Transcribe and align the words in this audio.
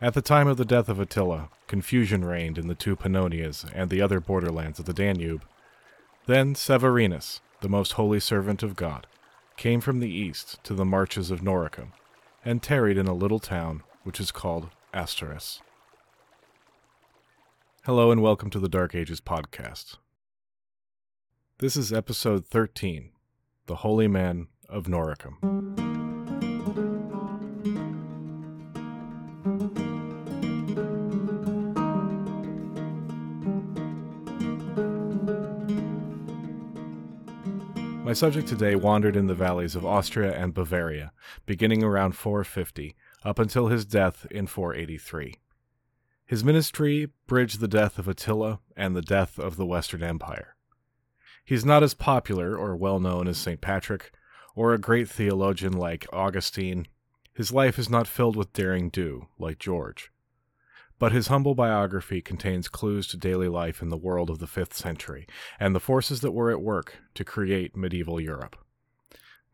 At 0.00 0.14
the 0.14 0.22
time 0.22 0.46
of 0.46 0.56
the 0.58 0.64
death 0.64 0.88
of 0.88 1.00
Attila, 1.00 1.48
confusion 1.66 2.24
reigned 2.24 2.56
in 2.56 2.68
the 2.68 2.76
two 2.76 2.94
Pannonias 2.94 3.68
and 3.74 3.90
the 3.90 4.00
other 4.00 4.20
borderlands 4.20 4.78
of 4.78 4.84
the 4.84 4.92
Danube. 4.92 5.42
Then 6.26 6.54
Severinus, 6.54 7.40
the 7.62 7.68
most 7.68 7.94
holy 7.94 8.20
servant 8.20 8.62
of 8.62 8.76
God, 8.76 9.08
came 9.56 9.80
from 9.80 9.98
the 9.98 10.08
east 10.08 10.62
to 10.62 10.74
the 10.74 10.84
marches 10.84 11.32
of 11.32 11.40
Noricum, 11.40 11.88
and 12.44 12.62
tarried 12.62 12.96
in 12.96 13.08
a 13.08 13.12
little 13.12 13.40
town 13.40 13.82
which 14.04 14.20
is 14.20 14.30
called 14.30 14.68
Asturis. 14.94 15.62
Hello 17.82 18.12
and 18.12 18.22
welcome 18.22 18.50
to 18.50 18.60
the 18.60 18.68
Dark 18.68 18.94
Ages 18.94 19.20
podcast. 19.20 19.96
This 21.58 21.76
is 21.76 21.92
episode 21.92 22.46
13 22.46 23.10
The 23.66 23.76
Holy 23.76 24.06
Man 24.06 24.46
of 24.68 24.84
Noricum. 24.84 25.87
My 38.08 38.14
subject 38.14 38.48
today 38.48 38.74
wandered 38.74 39.16
in 39.16 39.26
the 39.26 39.34
valleys 39.34 39.76
of 39.76 39.84
Austria 39.84 40.32
and 40.32 40.54
Bavaria, 40.54 41.12
beginning 41.44 41.84
around 41.84 42.12
450, 42.12 42.96
up 43.22 43.38
until 43.38 43.66
his 43.66 43.84
death 43.84 44.26
in 44.30 44.46
483. 44.46 45.34
His 46.24 46.42
ministry 46.42 47.10
bridged 47.26 47.60
the 47.60 47.68
death 47.68 47.98
of 47.98 48.08
Attila 48.08 48.60
and 48.74 48.96
the 48.96 49.02
death 49.02 49.38
of 49.38 49.56
the 49.58 49.66
Western 49.66 50.02
Empire. 50.02 50.56
He's 51.44 51.66
not 51.66 51.82
as 51.82 51.92
popular 51.92 52.56
or 52.56 52.74
well 52.74 52.98
known 52.98 53.28
as 53.28 53.36
St. 53.36 53.60
Patrick, 53.60 54.10
or 54.54 54.72
a 54.72 54.78
great 54.78 55.10
theologian 55.10 55.74
like 55.74 56.06
Augustine. 56.10 56.86
His 57.34 57.52
life 57.52 57.78
is 57.78 57.90
not 57.90 58.08
filled 58.08 58.36
with 58.36 58.54
daring 58.54 58.88
do, 58.88 59.28
like 59.38 59.58
George 59.58 60.10
but 60.98 61.12
his 61.12 61.28
humble 61.28 61.54
biography 61.54 62.20
contains 62.20 62.68
clues 62.68 63.06
to 63.06 63.16
daily 63.16 63.48
life 63.48 63.80
in 63.80 63.88
the 63.88 63.96
world 63.96 64.30
of 64.30 64.38
the 64.38 64.46
5th 64.46 64.74
century 64.74 65.26
and 65.60 65.74
the 65.74 65.80
forces 65.80 66.20
that 66.20 66.32
were 66.32 66.50
at 66.50 66.60
work 66.60 66.96
to 67.14 67.24
create 67.24 67.76
medieval 67.76 68.20
Europe. 68.20 68.56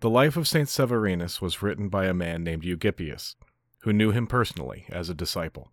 The 0.00 0.10
life 0.10 0.36
of 0.36 0.48
St. 0.48 0.69
Severinus 0.69 1.41
was 1.41 1.62
written 1.62 1.88
by 1.88 2.06
a 2.06 2.14
man 2.14 2.42
named 2.42 2.62
Eugippius, 2.62 3.36
who 3.82 3.92
knew 3.92 4.10
him 4.10 4.27
personally 4.27 4.86
as 4.91 5.08
a 5.08 5.14
disciple. 5.14 5.70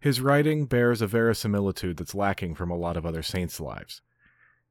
His 0.00 0.20
writing 0.20 0.64
bears 0.64 1.02
a 1.02 1.06
verisimilitude 1.06 1.98
that's 1.98 2.14
lacking 2.14 2.54
from 2.54 2.70
a 2.70 2.76
lot 2.76 2.96
of 2.96 3.04
other 3.04 3.22
saints' 3.22 3.60
lives. 3.60 4.00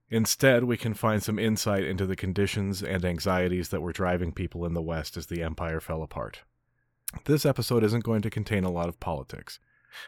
Instead, 0.10 0.64
we 0.64 0.76
can 0.76 0.96
find 0.96 1.22
some 1.22 1.38
insight 1.38 1.84
into 1.84 2.08
the 2.08 2.16
conditions 2.16 2.82
and 2.82 3.06
anxieties 3.06 3.70
that 3.70 3.82
were 3.82 3.92
driving 3.92 4.32
people 4.32 4.66
in 4.66 4.74
the 4.74 4.82
West 4.82 5.18
as 5.18 5.28
the 5.28 5.44
empire 5.44 5.80
fell 5.80 6.02
apart. 6.02 6.42
This 7.26 7.46
episode 7.46 7.84
isn't 7.84 8.04
going 8.04 8.24
to 8.24 8.32
contain 8.32 8.64
a 8.64 8.72
lot 8.72 8.90
of 8.90 9.00
politics 9.00 9.60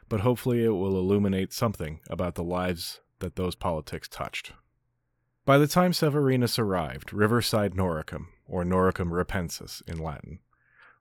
but 0.10 0.22
hopefully 0.22 0.64
it 0.64 0.70
will 0.70 0.98
illuminate 0.98 1.54
something 1.54 2.00
about 2.10 2.36
the 2.36 2.44
lives 2.44 3.02
that 3.20 3.36
those 3.36 3.56
politics 3.56 4.08
touched. 4.08 4.54
By 5.46 5.58
the 5.58 5.68
time 5.68 5.92
Severinus 5.92 6.60
arrived, 6.60 7.14
Riverside 7.14 7.74
Noricum, 7.74 8.28
or 8.48 8.64
Noricum 8.64 9.09
Ripensis 9.09 9.82
in 9.88 9.98
Latin, 9.98 10.40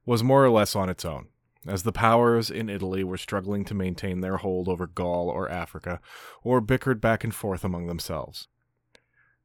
was 0.07 0.23
more 0.23 0.45
or 0.45 0.51
less 0.51 0.75
on 0.75 0.89
its 0.89 1.05
own, 1.05 1.29
as 1.67 1.83
the 1.83 1.93
powers 1.93 2.51
in 2.51 2.71
Italy 2.71 3.05
were 3.05 3.19
struggling 3.19 3.65
to 3.67 3.75
maintain 3.75 4.21
their 4.21 4.39
hold 4.39 4.69
over 4.69 4.87
Gaul 4.87 5.29
or 5.29 5.51
Africa, 5.51 6.01
or 6.43 6.61
bickered 6.61 7.01
back 7.01 7.23
and 7.23 7.35
forth 7.35 7.65
among 7.65 7.87
themselves. 7.87 8.49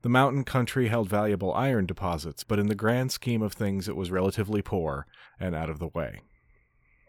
The 0.01 0.09
mountain 0.09 0.43
country 0.43 0.87
held 0.87 1.09
valuable 1.09 1.51
iron 1.53 1.85
deposits, 1.87 2.43
but 2.43 2.59
in 2.59 2.67
the 2.67 2.75
grand 2.75 3.11
scheme 3.11 3.41
of 3.41 3.53
things 3.53 3.89
it 3.89 3.95
was 3.95 4.11
relatively 4.11 4.61
poor 4.61 5.07
and 5.39 5.55
out 5.55 5.69
of 5.69 5.79
the 5.79 5.87
way. 5.87 6.21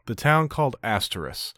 The 0.07 0.15
town 0.15 0.49
called 0.49 0.77
Asturis 0.83 1.53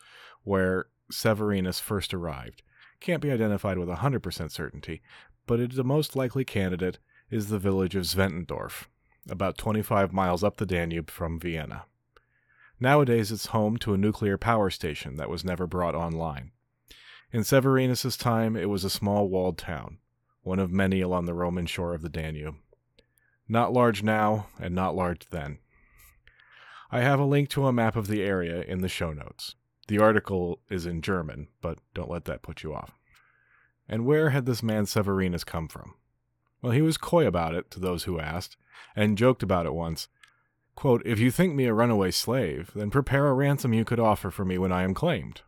where 0.49 0.87
Severinus 1.13 1.79
first 1.79 2.15
arrived. 2.15 2.63
Can't 3.01 3.21
be 3.21 3.31
identified 3.31 3.79
with 3.79 3.89
100% 3.91 4.51
certainty, 4.51 5.03
but 5.47 5.61
it, 5.61 5.77
the 5.77 5.85
most 5.85 6.17
likely 6.17 6.45
candidate 6.45 6.99
is 7.31 7.49
the 7.49 7.59
village 7.59 7.95
of 7.95 8.05
Zwentendorf, 8.05 8.87
about 9.29 9.59
25 9.59 10.13
miles 10.13 10.43
up 10.43 10.57
the 10.57 10.65
Danube 10.65 11.11
from 11.11 11.39
Vienna. 11.39 11.85
Nowadays, 12.81 13.31
it's 13.31 13.47
home 13.47 13.77
to 13.79 13.93
a 13.93 13.99
nuclear 13.99 14.39
power 14.39 14.71
station 14.71 15.17
that 15.17 15.29
was 15.29 15.45
never 15.45 15.67
brought 15.67 15.95
online. 15.95 16.53
In 17.31 17.43
Severinus's 17.43 18.17
time, 18.17 18.57
it 18.57 18.71
was 18.71 18.85
a 18.85 18.91
small 18.91 19.29
walled 19.29 19.59
town, 19.59 19.99
one 20.43 20.59
of 20.59 20.73
many 20.73 21.03
along 21.03 21.27
the 21.27 21.35
Roman 21.35 21.67
shore 21.67 21.93
of 21.93 22.01
the 22.01 22.09
Danube. 22.09 22.57
Not 23.49 23.75
large 23.75 24.03
now, 24.03 24.47
and 24.59 24.75
not 24.75 24.97
large 24.97 25.29
then. 25.29 25.59
I 26.91 27.01
have 27.01 27.21
a 27.21 27.25
link 27.25 27.51
to 27.51 27.67
a 27.67 27.73
map 27.73 27.97
of 27.97 28.07
the 28.07 28.23
area 28.23 28.63
in 28.63 28.81
the 28.81 28.89
show 28.89 29.13
notes. 29.13 29.55
The 29.89 29.99
article 29.99 30.61
is 30.71 30.87
in 30.87 31.03
German, 31.03 31.49
but 31.61 31.79
don't 31.95 32.11
let 32.11 32.27
that 32.27 32.43
put 32.43 32.63
you 32.63 32.75
off. 32.75 32.93
And 33.89 34.05
where 34.05 34.31
had 34.31 34.47
this 34.47 34.63
man 34.63 34.85
Severinus 34.85 35.45
come 35.45 35.67
from? 35.67 35.95
Well, 36.61 36.73
he 36.73 36.83
was 36.83 36.99
coy 36.99 37.27
about 37.27 37.55
it 37.55 37.71
to 37.73 37.81
those 37.81 38.05
who 38.05 38.21
asked, 38.21 38.57
and 38.95 39.19
joked 39.19 39.43
about 39.43 39.67
it 39.67 39.75
once. 39.75 40.09
Quote, 40.75 41.03
if 41.07 41.19
you 41.19 41.31
think 41.31 41.55
me 41.55 41.65
a 41.65 41.75
runaway 41.75 42.11
slave, 42.11 42.71
then 42.75 42.91
prepare 42.91 43.27
a 43.29 43.35
ransom 43.35 43.73
you 43.73 43.85
could 43.85 43.99
offer 43.99 44.31
for 44.31 44.45
me 44.45 44.59
when 44.59 44.73
I 44.73 44.83
am 44.83 44.95
claimed. 44.95 45.41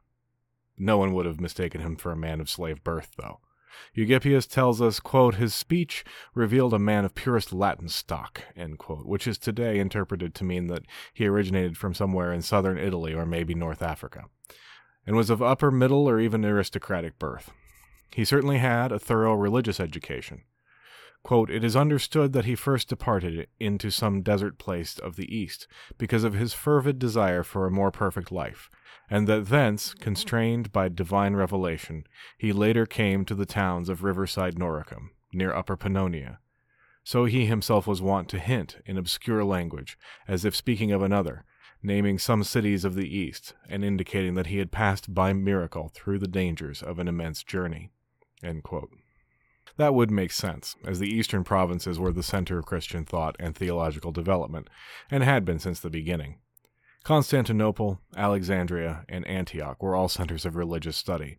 No 0.79 0.97
one 0.97 1.13
would 1.13 1.27
have 1.27 1.41
mistaken 1.41 1.83
him 1.83 1.97
for 1.97 2.11
a 2.11 2.17
man 2.17 2.41
of 2.41 2.49
slave 2.49 2.83
birth, 2.83 3.11
though. 3.17 3.41
Eugippius 3.97 4.47
tells 4.47 4.81
us, 4.81 5.01
quote, 5.01 5.37
his 5.37 5.55
speech 5.55 6.05
revealed 6.35 6.75
a 6.75 6.79
man 6.79 7.05
of 7.05 7.15
purest 7.15 7.53
Latin 7.53 7.89
stock, 7.89 8.43
quote, 8.79 9.07
which 9.07 9.27
is 9.27 9.39
today 9.39 9.79
interpreted 9.79 10.35
to 10.35 10.45
mean 10.45 10.67
that 10.69 10.85
he 11.13 11.27
originated 11.27 11.77
from 11.77 11.95
somewhere 11.95 12.33
in 12.33 12.43
southern 12.43 12.79
Italy 12.79 13.15
or 13.15 13.27
maybe 13.27 13.55
North 13.55 13.83
Africa, 13.83 14.25
and 15.07 15.17
was 15.17 15.31
of 15.31 15.43
upper 15.43 15.71
middle 15.71 16.09
or 16.09 16.21
even 16.21 16.45
aristocratic 16.45 17.19
birth. 17.19 17.51
He 18.13 18.25
certainly 18.25 18.59
had 18.59 18.93
a 18.93 18.99
thorough 18.99 19.35
religious 19.35 19.79
education. 19.79 20.43
Quote, 21.23 21.51
it 21.51 21.63
is 21.63 21.77
understood 21.77 22.33
that 22.33 22.47
he 22.47 22.55
first 22.55 22.89
departed 22.89 23.47
into 23.59 23.91
some 23.91 24.23
desert 24.23 24.59
place 24.59 24.99
of 24.99 25.17
the 25.17 25.35
East 25.35 25.69
because 25.99 26.25
of 26.25 26.33
his 26.33 26.55
fervid 26.55 26.99
desire 26.99 27.43
for 27.43 27.67
a 27.67 27.71
more 27.71 27.91
perfect 27.91 28.33
life, 28.33 28.71
and 29.11 29.27
that 29.27 29.49
thence, 29.49 29.93
constrained 29.93 30.73
by 30.73 30.89
divine 30.89 31.35
revelation, 31.35 32.07
he 32.39 32.53
later 32.53 32.87
came 32.87 33.25
to 33.25 33.35
the 33.35 33.45
towns 33.45 33.89
of 33.89 34.05
Riverside 34.05 34.55
Noricum, 34.55 35.11
near 35.33 35.53
Upper 35.53 35.77
Pannonia. 35.77 36.39
So 37.03 37.25
he 37.25 37.47
himself 37.47 37.87
was 37.87 38.01
wont 38.01 38.29
to 38.29 38.39
hint 38.39 38.77
in 38.87 38.97
obscure 38.97 39.43
language, 39.43 39.99
as 40.29 40.45
if 40.45 40.55
speaking 40.55 40.93
of 40.93 41.03
another, 41.03 41.45
naming 41.83 42.19
some 42.19 42.45
cities 42.45 42.85
of 42.85 42.95
the 42.95 43.09
East, 43.09 43.55
and 43.69 43.85
indicating 43.85 44.35
that 44.35 44.47
he 44.47 44.59
had 44.59 44.71
passed 44.71 45.13
by 45.13 45.33
miracle 45.33 45.91
through 45.93 46.19
the 46.19 46.29
dangers 46.29 46.83
of 46.83 46.99
an 46.99 47.09
immense 47.09 47.43
journey. 47.43 47.91
That 49.77 49.95
would 49.95 50.11
make 50.11 50.31
sense, 50.31 50.77
as 50.85 50.99
the 50.99 51.09
eastern 51.09 51.43
provinces 51.43 51.99
were 51.99 52.13
the 52.13 52.23
center 52.23 52.59
of 52.59 52.67
Christian 52.67 53.05
thought 53.05 53.35
and 53.41 53.57
theological 53.57 54.13
development, 54.13 54.69
and 55.11 55.25
had 55.25 55.45
been 55.45 55.59
since 55.59 55.81
the 55.81 55.91
beginning. 55.91 56.39
Constantinople, 57.03 58.01
Alexandria, 58.17 59.05
and 59.09 59.27
Antioch 59.27 59.83
were 59.83 59.97
all 59.97 60.09
centers 60.09 60.45
of 60.45 60.55
religious 60.55 60.97
study. 60.97 61.39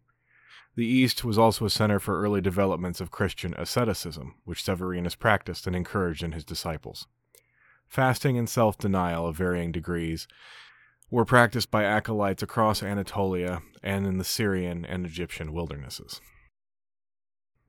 The 0.75 0.85
East 0.85 1.23
was 1.23 1.37
also 1.37 1.65
a 1.65 1.69
center 1.69 1.99
for 1.99 2.21
early 2.21 2.41
developments 2.41 3.01
of 3.01 3.11
Christian 3.11 3.53
asceticism, 3.57 4.35
which 4.45 4.63
Severinus 4.63 5.17
practiced 5.17 5.67
and 5.67 5.75
encouraged 5.75 6.23
in 6.23 6.31
his 6.31 6.45
disciples. 6.45 7.07
Fasting 7.87 8.37
and 8.37 8.49
self 8.49 8.77
denial 8.77 9.27
of 9.27 9.35
varying 9.35 9.71
degrees 9.71 10.27
were 11.09 11.25
practiced 11.25 11.69
by 11.69 11.83
acolytes 11.83 12.41
across 12.41 12.81
Anatolia 12.81 13.61
and 13.83 14.07
in 14.07 14.17
the 14.17 14.23
Syrian 14.23 14.85
and 14.85 15.05
Egyptian 15.05 15.51
wildernesses. 15.51 16.21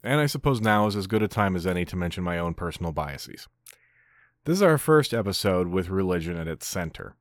And 0.04 0.20
I 0.20 0.26
suppose 0.26 0.60
now 0.60 0.86
is 0.86 0.94
as 0.94 1.08
good 1.08 1.22
a 1.22 1.28
time 1.28 1.56
as 1.56 1.66
any 1.66 1.84
to 1.86 1.96
mention 1.96 2.22
my 2.22 2.38
own 2.38 2.54
personal 2.54 2.92
biases. 2.92 3.48
This 4.44 4.56
is 4.56 4.62
our 4.62 4.78
first 4.78 5.12
episode 5.12 5.68
with 5.68 5.88
religion 5.88 6.36
at 6.36 6.48
its 6.48 6.66
center. 6.66 7.16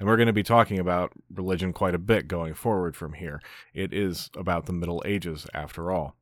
And 0.00 0.08
we're 0.08 0.16
going 0.16 0.28
to 0.28 0.32
be 0.32 0.42
talking 0.42 0.78
about 0.78 1.12
religion 1.30 1.74
quite 1.74 1.94
a 1.94 1.98
bit 1.98 2.26
going 2.26 2.54
forward 2.54 2.96
from 2.96 3.12
here. 3.12 3.42
It 3.74 3.92
is 3.92 4.30
about 4.34 4.64
the 4.64 4.72
Middle 4.72 5.02
Ages, 5.04 5.46
after 5.52 5.92
all. 5.92 6.16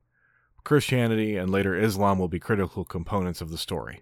Christianity 0.64 1.36
and 1.36 1.48
later 1.48 1.78
Islam 1.78 2.18
will 2.18 2.26
be 2.26 2.40
critical 2.40 2.84
components 2.84 3.40
of 3.40 3.50
the 3.50 3.56
story. 3.56 4.00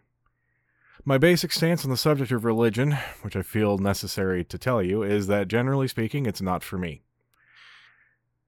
My 1.04 1.18
basic 1.18 1.52
stance 1.52 1.84
on 1.84 1.90
the 1.90 1.96
subject 1.98 2.32
of 2.32 2.46
religion, 2.46 2.92
which 3.20 3.36
I 3.36 3.42
feel 3.42 3.76
necessary 3.76 4.42
to 4.44 4.56
tell 4.56 4.82
you, 4.82 5.02
is 5.02 5.26
that 5.26 5.46
generally 5.46 5.88
speaking, 5.88 6.24
it's 6.24 6.40
not 6.40 6.64
for 6.64 6.78
me. 6.78 7.02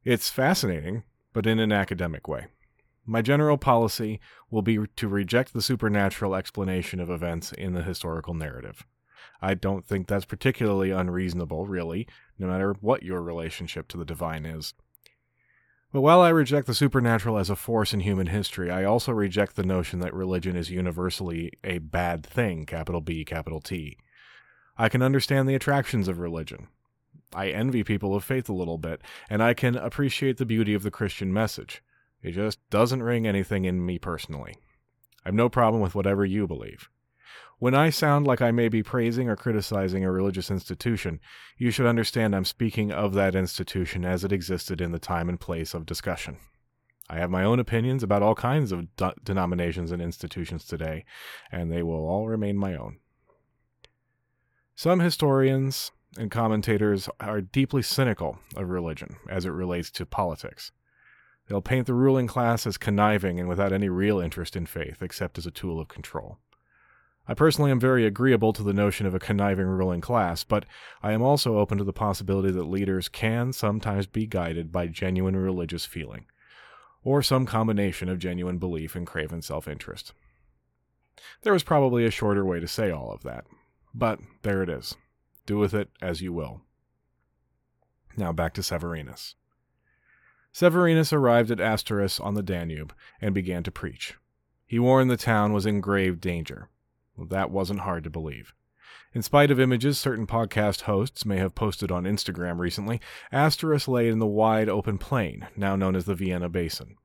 It's 0.04 0.30
fascinating, 0.30 1.02
but 1.34 1.46
in 1.46 1.58
an 1.58 1.72
academic 1.72 2.26
way. 2.26 2.46
My 3.04 3.20
general 3.20 3.58
policy 3.58 4.18
will 4.50 4.62
be 4.62 4.78
to 4.96 5.08
reject 5.08 5.52
the 5.52 5.62
supernatural 5.62 6.34
explanation 6.34 7.00
of 7.00 7.10
events 7.10 7.52
in 7.52 7.74
the 7.74 7.82
historical 7.82 8.32
narrative. 8.32 8.86
I 9.40 9.54
don't 9.54 9.86
think 9.86 10.06
that's 10.06 10.24
particularly 10.24 10.90
unreasonable, 10.90 11.66
really, 11.66 12.06
no 12.38 12.46
matter 12.46 12.74
what 12.80 13.02
your 13.02 13.22
relationship 13.22 13.88
to 13.88 13.96
the 13.96 14.04
divine 14.04 14.46
is. 14.46 14.74
But 15.92 16.02
while 16.02 16.20
I 16.20 16.28
reject 16.28 16.66
the 16.66 16.74
supernatural 16.74 17.38
as 17.38 17.48
a 17.48 17.56
force 17.56 17.94
in 17.94 18.00
human 18.00 18.26
history, 18.26 18.70
I 18.70 18.84
also 18.84 19.12
reject 19.12 19.56
the 19.56 19.62
notion 19.62 20.00
that 20.00 20.12
religion 20.12 20.54
is 20.54 20.70
universally 20.70 21.52
a 21.64 21.78
bad 21.78 22.26
thing, 22.26 22.66
capital 22.66 23.00
B, 23.00 23.24
capital 23.24 23.60
T. 23.60 23.96
I 24.76 24.88
can 24.90 25.02
understand 25.02 25.48
the 25.48 25.54
attractions 25.54 26.06
of 26.06 26.18
religion. 26.18 26.68
I 27.34 27.48
envy 27.48 27.84
people 27.84 28.14
of 28.14 28.22
faith 28.22 28.48
a 28.48 28.54
little 28.54 28.78
bit, 28.78 29.00
and 29.30 29.42
I 29.42 29.54
can 29.54 29.76
appreciate 29.76 30.36
the 30.36 30.46
beauty 30.46 30.74
of 30.74 30.82
the 30.82 30.90
Christian 30.90 31.32
message. 31.32 31.82
It 32.22 32.32
just 32.32 32.58
doesn't 32.68 33.02
ring 33.02 33.26
anything 33.26 33.64
in 33.64 33.84
me 33.84 33.98
personally. 33.98 34.56
I've 35.24 35.34
no 35.34 35.48
problem 35.48 35.82
with 35.82 35.94
whatever 35.94 36.24
you 36.24 36.46
believe. 36.46 36.90
When 37.60 37.74
I 37.74 37.90
sound 37.90 38.24
like 38.24 38.40
I 38.40 38.52
may 38.52 38.68
be 38.68 38.84
praising 38.84 39.28
or 39.28 39.34
criticizing 39.34 40.04
a 40.04 40.12
religious 40.12 40.48
institution, 40.48 41.18
you 41.56 41.72
should 41.72 41.86
understand 41.86 42.36
I'm 42.36 42.44
speaking 42.44 42.92
of 42.92 43.14
that 43.14 43.34
institution 43.34 44.04
as 44.04 44.22
it 44.22 44.30
existed 44.30 44.80
in 44.80 44.92
the 44.92 45.00
time 45.00 45.28
and 45.28 45.40
place 45.40 45.74
of 45.74 45.84
discussion. 45.84 46.38
I 47.10 47.18
have 47.18 47.30
my 47.30 47.42
own 47.42 47.58
opinions 47.58 48.04
about 48.04 48.22
all 48.22 48.36
kinds 48.36 48.70
of 48.70 48.94
de- 48.94 49.14
denominations 49.24 49.90
and 49.90 50.00
institutions 50.00 50.66
today, 50.66 51.04
and 51.50 51.72
they 51.72 51.82
will 51.82 52.06
all 52.06 52.28
remain 52.28 52.56
my 52.56 52.76
own. 52.76 52.98
Some 54.76 55.00
historians 55.00 55.90
and 56.16 56.30
commentators 56.30 57.08
are 57.18 57.40
deeply 57.40 57.82
cynical 57.82 58.38
of 58.54 58.68
religion 58.68 59.16
as 59.28 59.44
it 59.44 59.50
relates 59.50 59.90
to 59.92 60.06
politics. 60.06 60.70
They'll 61.48 61.60
paint 61.60 61.88
the 61.88 61.94
ruling 61.94 62.28
class 62.28 62.68
as 62.68 62.78
conniving 62.78 63.40
and 63.40 63.48
without 63.48 63.72
any 63.72 63.88
real 63.88 64.20
interest 64.20 64.54
in 64.54 64.66
faith, 64.66 65.02
except 65.02 65.38
as 65.38 65.46
a 65.46 65.50
tool 65.50 65.80
of 65.80 65.88
control. 65.88 66.38
I 67.30 67.34
personally 67.34 67.70
am 67.70 67.78
very 67.78 68.06
agreeable 68.06 68.54
to 68.54 68.62
the 68.62 68.72
notion 68.72 69.06
of 69.06 69.14
a 69.14 69.18
conniving 69.18 69.66
ruling 69.66 70.00
class, 70.00 70.44
but 70.44 70.64
I 71.02 71.12
am 71.12 71.20
also 71.20 71.58
open 71.58 71.76
to 71.76 71.84
the 71.84 71.92
possibility 71.92 72.50
that 72.50 72.62
leaders 72.64 73.10
can 73.10 73.52
sometimes 73.52 74.06
be 74.06 74.26
guided 74.26 74.72
by 74.72 74.86
genuine 74.86 75.36
religious 75.36 75.84
feeling, 75.84 76.24
or 77.04 77.22
some 77.22 77.44
combination 77.44 78.08
of 78.08 78.18
genuine 78.18 78.56
belief 78.56 78.96
and 78.96 79.06
craven 79.06 79.42
self 79.42 79.68
interest. 79.68 80.14
There 81.42 81.54
is 81.54 81.62
probably 81.62 82.06
a 82.06 82.10
shorter 82.10 82.46
way 82.46 82.60
to 82.60 82.68
say 82.68 82.90
all 82.90 83.12
of 83.12 83.22
that, 83.24 83.44
but 83.92 84.20
there 84.42 84.62
it 84.62 84.70
is. 84.70 84.96
Do 85.44 85.58
with 85.58 85.74
it 85.74 85.90
as 86.00 86.22
you 86.22 86.32
will. 86.32 86.62
Now 88.16 88.32
back 88.32 88.54
to 88.54 88.62
Severinus. 88.62 89.34
Severinus 90.52 91.12
arrived 91.12 91.50
at 91.50 91.58
Asturis 91.58 92.24
on 92.24 92.34
the 92.34 92.42
Danube 92.42 92.94
and 93.20 93.34
began 93.34 93.62
to 93.64 93.70
preach. 93.70 94.14
He 94.66 94.78
warned 94.78 95.10
the 95.10 95.16
town 95.18 95.52
was 95.52 95.66
in 95.66 95.80
grave 95.80 96.20
danger. 96.20 96.70
That 97.18 97.50
wasn't 97.50 97.80
hard 97.80 98.04
to 98.04 98.10
believe. 98.10 98.54
In 99.14 99.22
spite 99.22 99.50
of 99.50 99.58
images 99.58 99.98
certain 99.98 100.26
podcast 100.26 100.82
hosts 100.82 101.24
may 101.24 101.38
have 101.38 101.54
posted 101.54 101.90
on 101.90 102.04
Instagram 102.04 102.58
recently, 102.58 103.00
Asturis 103.32 103.88
lay 103.88 104.08
in 104.08 104.18
the 104.18 104.26
wide 104.26 104.68
open 104.68 104.98
plain, 104.98 105.48
now 105.56 105.76
known 105.76 105.96
as 105.96 106.04
the 106.04 106.14
Vienna 106.14 106.48
Basin. 106.48 106.96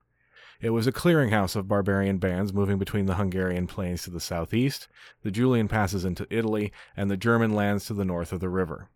It 0.61 0.71
was 0.71 0.85
a 0.85 0.91
clearinghouse 0.91 1.55
of 1.55 1.67
barbarian 1.67 2.19
bands 2.19 2.53
moving 2.53 2.77
between 2.77 3.05
the 3.05 3.15
Hungarian 3.15 3.67
plains 3.67 4.03
to 4.03 4.09
the 4.09 4.19
southeast, 4.19 4.87
the 5.21 5.31
Julian 5.31 5.67
passes 5.67 6.05
into 6.05 6.27
Italy, 6.29 6.71
and 6.95 7.09
the 7.09 7.17
German 7.17 7.53
lands 7.53 7.85
to 7.85 7.93
the 7.93 8.05
north 8.05 8.31
of 8.31 8.39
the 8.39 8.49
river. 8.49 8.89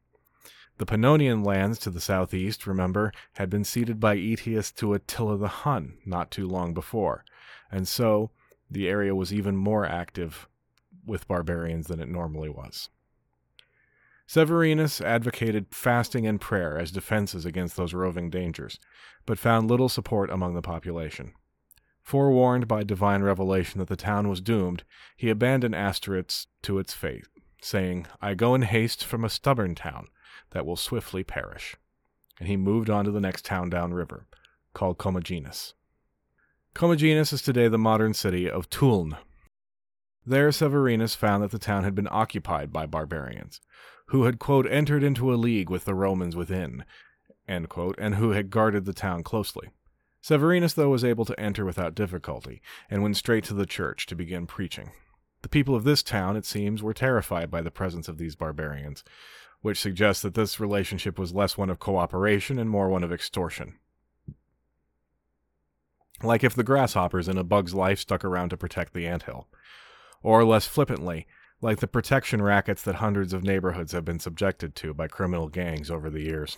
The 0.77 0.85
Pannonian 0.85 1.43
lands 1.43 1.79
to 1.79 1.89
the 1.89 1.99
southeast, 1.99 2.67
remember, 2.67 3.11
had 3.33 3.49
been 3.49 3.63
ceded 3.63 3.99
by 3.99 4.15
Aetius 4.15 4.71
to 4.73 4.93
Attila 4.93 5.37
the 5.37 5.47
Hun 5.47 5.97
not 6.05 6.29
too 6.29 6.47
long 6.47 6.73
before, 6.73 7.25
and 7.71 7.87
so 7.87 8.31
the 8.69 8.87
area 8.87 9.15
was 9.15 9.33
even 9.33 9.57
more 9.57 9.85
active 9.85 10.47
with 11.07 11.27
barbarians 11.27 11.88
than 11.88 12.00
it 12.00 12.09
normally 12.09 12.50
was. 12.50 12.89
Severinus 14.27 15.00
advocated 15.00 15.68
fasting 15.71 16.27
and 16.27 16.42
prayer 16.42 16.77
as 16.77 16.92
defenses 16.92 17.45
against 17.45 17.77
those 17.77 17.94
roving 17.94 18.30
dangers, 18.30 18.77
but 19.25 19.39
found 19.39 19.69
little 19.69 19.88
support 19.88 20.30
among 20.30 20.54
the 20.54 20.62
population. 20.62 21.33
Forewarned 22.01 22.68
by 22.68 22.83
divine 22.83 23.21
revelation 23.21 23.80
that 23.80 23.88
the 23.88 23.95
town 23.95 24.27
was 24.27 24.42
doomed, 24.42 24.83
he 25.15 25.30
abandoned 25.30 25.75
Asturis 25.75 26.48
to 26.62 26.77
its 26.77 26.94
fate, 26.94 27.25
saying, 27.62 28.06
I 28.21 28.33
go 28.33 28.53
in 28.53 28.63
haste 28.63 29.03
from 29.03 29.24
a 29.24 29.30
stubborn 29.30 29.75
town 29.75 30.07
that 30.51 30.65
will 30.65 30.75
swiftly 30.75 31.24
perish. 31.24 31.75
And 32.39 32.48
he 32.48 32.57
moved 32.57 32.89
on 32.89 33.06
to 33.06 33.12
the 33.12 33.21
next 33.21 33.45
town 33.45 33.69
downriver, 33.69 34.25
called 34.74 34.98
Commagene. 34.98 35.51
Commagene 36.74 37.18
is 37.18 37.42
today 37.42 37.68
the 37.68 37.77
modern 37.77 38.13
city 38.13 38.50
of 38.50 38.69
Tulln. 38.69 39.18
There 40.29 40.50
Severinus 40.50 41.15
found 41.15 41.41
that 41.41 41.51
the 41.51 41.57
town 41.57 41.85
had 41.85 41.95
been 41.95 42.09
occupied 42.12 42.74
by 42.74 42.85
barbarians, 42.85 43.62
who 44.07 44.25
had, 44.25 44.39
quote, 44.39 44.69
entered 44.69 45.01
into 45.01 45.33
a 45.33 45.39
league 45.39 45.69
with 45.69 45.85
the 45.85 45.95
Romans 45.95 46.35
within, 46.35 46.83
quote, 47.69 47.95
and 47.97 48.15
who 48.15 48.31
had 48.31 48.50
guarded 48.50 48.83
the 48.83 48.91
town 48.91 49.24
closely. 49.24 49.69
Severinus, 50.21 50.74
though, 50.74 50.89
was 50.89 51.06
able 51.06 51.24
to 51.24 51.39
enter 51.39 51.63
without 51.63 51.95
difficulty, 51.95 52.62
and 52.89 53.01
went 53.01 53.15
straight 53.15 53.45
to 53.45 53.53
the 53.53 53.65
church 53.65 54.06
to 54.07 54.18
begin 54.18 54.47
preaching. 54.47 54.91
The 55.44 55.50
people 55.50 55.75
of 55.75 55.85
this 55.85 56.03
town, 56.03 56.35
it 56.35 56.45
seems, 56.45 56.83
were 56.83 56.94
terrified 56.94 57.50
by 57.50 57.62
the 57.62 57.71
presence 57.71 58.09
of 58.09 58.18
these 58.18 58.35
barbarians, 58.35 59.06
which 59.62 59.79
suggests 59.79 60.21
that 60.24 60.33
this 60.33 60.59
relationship 60.59 61.18
was 61.18 61.33
less 61.33 61.57
one 61.57 61.69
of 61.69 61.79
cooperation 61.79 62.59
and 62.59 62.69
more 62.69 62.89
one 62.89 63.06
of 63.06 63.13
extortion. 63.13 63.75
Like 66.21 66.44
if 66.44 66.53
the 66.53 66.63
grasshoppers 66.65 67.29
in 67.29 67.38
a 67.38 67.45
bug's 67.45 67.74
life 67.74 68.00
stuck 68.00 68.25
around 68.25 68.50
to 68.50 68.57
protect 68.57 68.94
the 68.94 69.07
ant 69.07 69.24
hill. 69.24 69.47
Or 70.23 70.43
less 70.43 70.67
flippantly, 70.67 71.27
like 71.61 71.79
the 71.79 71.87
protection 71.87 72.41
rackets 72.41 72.81
that 72.83 72.95
hundreds 72.95 73.33
of 73.33 73.43
neighborhoods 73.43 73.91
have 73.91 74.05
been 74.05 74.19
subjected 74.19 74.75
to 74.75 74.93
by 74.93 75.07
criminal 75.07 75.47
gangs 75.47 75.89
over 75.89 76.09
the 76.09 76.21
years. 76.21 76.57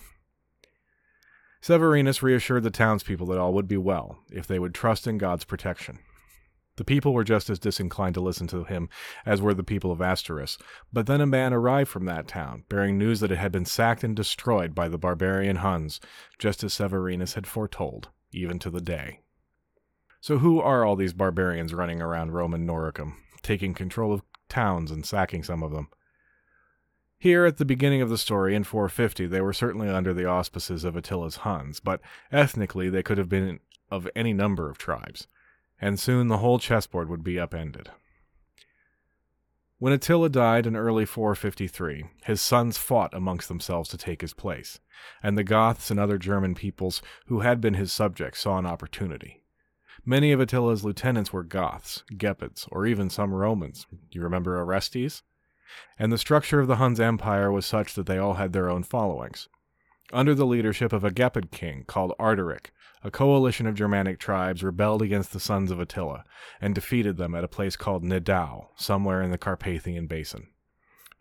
Severinus 1.62 2.22
reassured 2.22 2.64
the 2.64 2.70
townspeople 2.70 3.28
that 3.28 3.38
all 3.38 3.54
would 3.54 3.68
be 3.68 3.78
well 3.78 4.20
if 4.32 4.48
they 4.48 4.60
would 4.60 4.74
trust 4.74 5.08
in 5.08 5.18
God's 5.18 5.44
protection. 5.44 6.00
The 6.78 6.86
people 6.86 7.14
were 7.14 7.26
just 7.26 7.50
as 7.50 7.60
disinclined 7.60 8.14
to 8.14 8.22
listen 8.22 8.48
to 8.48 8.64
him 8.64 8.88
as 9.26 9.42
were 9.42 9.54
the 9.54 9.66
people 9.66 9.92
of 9.92 10.00
Asturis, 10.00 10.58
but 10.94 11.08
then 11.08 11.20
a 11.20 11.26
man 11.26 11.54
arrived 11.54 11.90
from 11.90 12.06
that 12.06 12.26
town, 12.26 12.64
bearing 12.70 12.98
news 12.98 13.20
that 13.20 13.32
it 13.32 13.38
had 13.38 13.52
been 13.52 13.66
sacked 13.66 14.06
and 14.06 14.16
destroyed 14.16 14.74
by 14.74 14.88
the 14.88 14.98
barbarian 14.98 15.58
Huns, 15.58 16.00
just 16.38 16.64
as 16.64 16.74
Severinus 16.74 17.34
had 17.34 17.46
foretold, 17.46 18.08
even 18.32 18.60
to 18.60 18.70
the 18.70 18.80
day. 18.80 19.20
So 20.22 20.38
who 20.38 20.62
are 20.62 20.86
all 20.86 20.96
these 20.96 21.12
barbarians 21.12 21.74
running 21.74 22.02
around 22.02 22.32
Roman 22.32 22.66
Noricum, 22.66 23.16
taking 23.42 23.74
control 23.74 24.14
of 24.14 24.24
towns 24.48 24.92
and 24.92 25.06
sacking 25.06 25.44
some 25.44 25.64
of 25.64 25.72
them? 25.72 25.90
Here, 27.18 27.46
at 27.46 27.58
the 27.58 27.66
beginning 27.66 28.02
of 28.02 28.10
the 28.10 28.18
story, 28.18 28.56
in 28.56 28.64
450, 28.64 29.28
they 29.28 29.42
were 29.42 29.52
certainly 29.52 29.90
under 29.90 30.14
the 30.14 30.26
auspices 30.26 30.86
of 30.86 30.96
Attila's 30.96 31.38
Huns, 31.38 31.82
but 31.82 32.00
ethnically 32.32 32.90
they 32.90 33.04
could 33.04 33.18
have 33.18 33.28
been 33.28 33.60
of 33.92 34.08
any 34.16 34.32
number 34.32 34.70
of 34.70 34.78
tribes, 34.78 35.28
and 35.82 36.00
soon 36.00 36.30
the 36.30 36.38
whole 36.38 36.60
chessboard 36.60 37.10
would 37.10 37.24
be 37.24 37.38
upended. 37.38 37.90
When 39.80 39.94
Attila 39.94 40.30
died 40.30 40.66
in 40.66 40.76
early 40.76 41.06
453, 41.06 42.06
his 42.24 42.42
sons 42.42 42.78
fought 42.78 43.14
amongst 43.14 43.48
themselves 43.48 43.90
to 43.90 43.98
take 43.98 44.22
his 44.22 44.34
place, 44.34 44.80
and 45.24 45.38
the 45.38 45.44
Goths 45.44 45.90
and 45.90 46.00
other 46.00 46.18
German 46.18 46.54
peoples 46.54 47.02
who 47.28 47.40
had 47.40 47.62
been 47.62 47.76
his 47.76 47.92
subjects 47.92 48.42
saw 48.42 48.58
an 48.58 48.66
opportunity. 48.66 49.42
Many 50.06 50.32
of 50.32 50.42
Attila's 50.42 50.84
lieutenants 50.84 51.32
were 51.32 51.44
Goths, 51.44 52.04
Gepids, 52.12 52.68
or 52.72 52.86
even 52.88 53.10
some 53.10 53.34
Romans. 53.34 53.86
You 54.12 54.22
remember 54.22 54.60
Orestes? 54.60 55.24
and 55.98 56.12
the 56.12 56.18
structure 56.18 56.60
of 56.60 56.68
the 56.68 56.78
Huns' 56.78 57.00
empire 57.00 57.52
was 57.52 57.66
such 57.66 57.94
that 57.94 58.06
they 58.06 58.18
all 58.18 58.36
had 58.36 58.54
their 58.54 58.70
own 58.70 58.84
followings. 58.84 59.48
Under 60.12 60.34
the 60.34 60.46
leadership 60.46 60.92
of 60.92 61.04
a 61.04 61.12
Gepid 61.12 61.52
king 61.52 61.84
called 61.86 62.14
Ardaric, 62.20 62.72
a 63.04 63.12
coalition 63.12 63.68
of 63.68 63.76
Germanic 63.76 64.20
tribes 64.20 64.64
rebelled 64.64 65.02
against 65.02 65.32
the 65.32 65.40
sons 65.40 65.72
of 65.72 65.80
Attila 65.80 66.24
and 66.60 66.74
defeated 66.74 67.18
them 67.18 67.36
at 67.36 67.44
a 67.44 67.48
place 67.50 67.76
called 67.76 68.04
Nedao, 68.04 68.70
somewhere 68.76 69.22
in 69.22 69.32
the 69.32 69.38
Carpathian 69.38 70.08
Basin. 70.08 70.48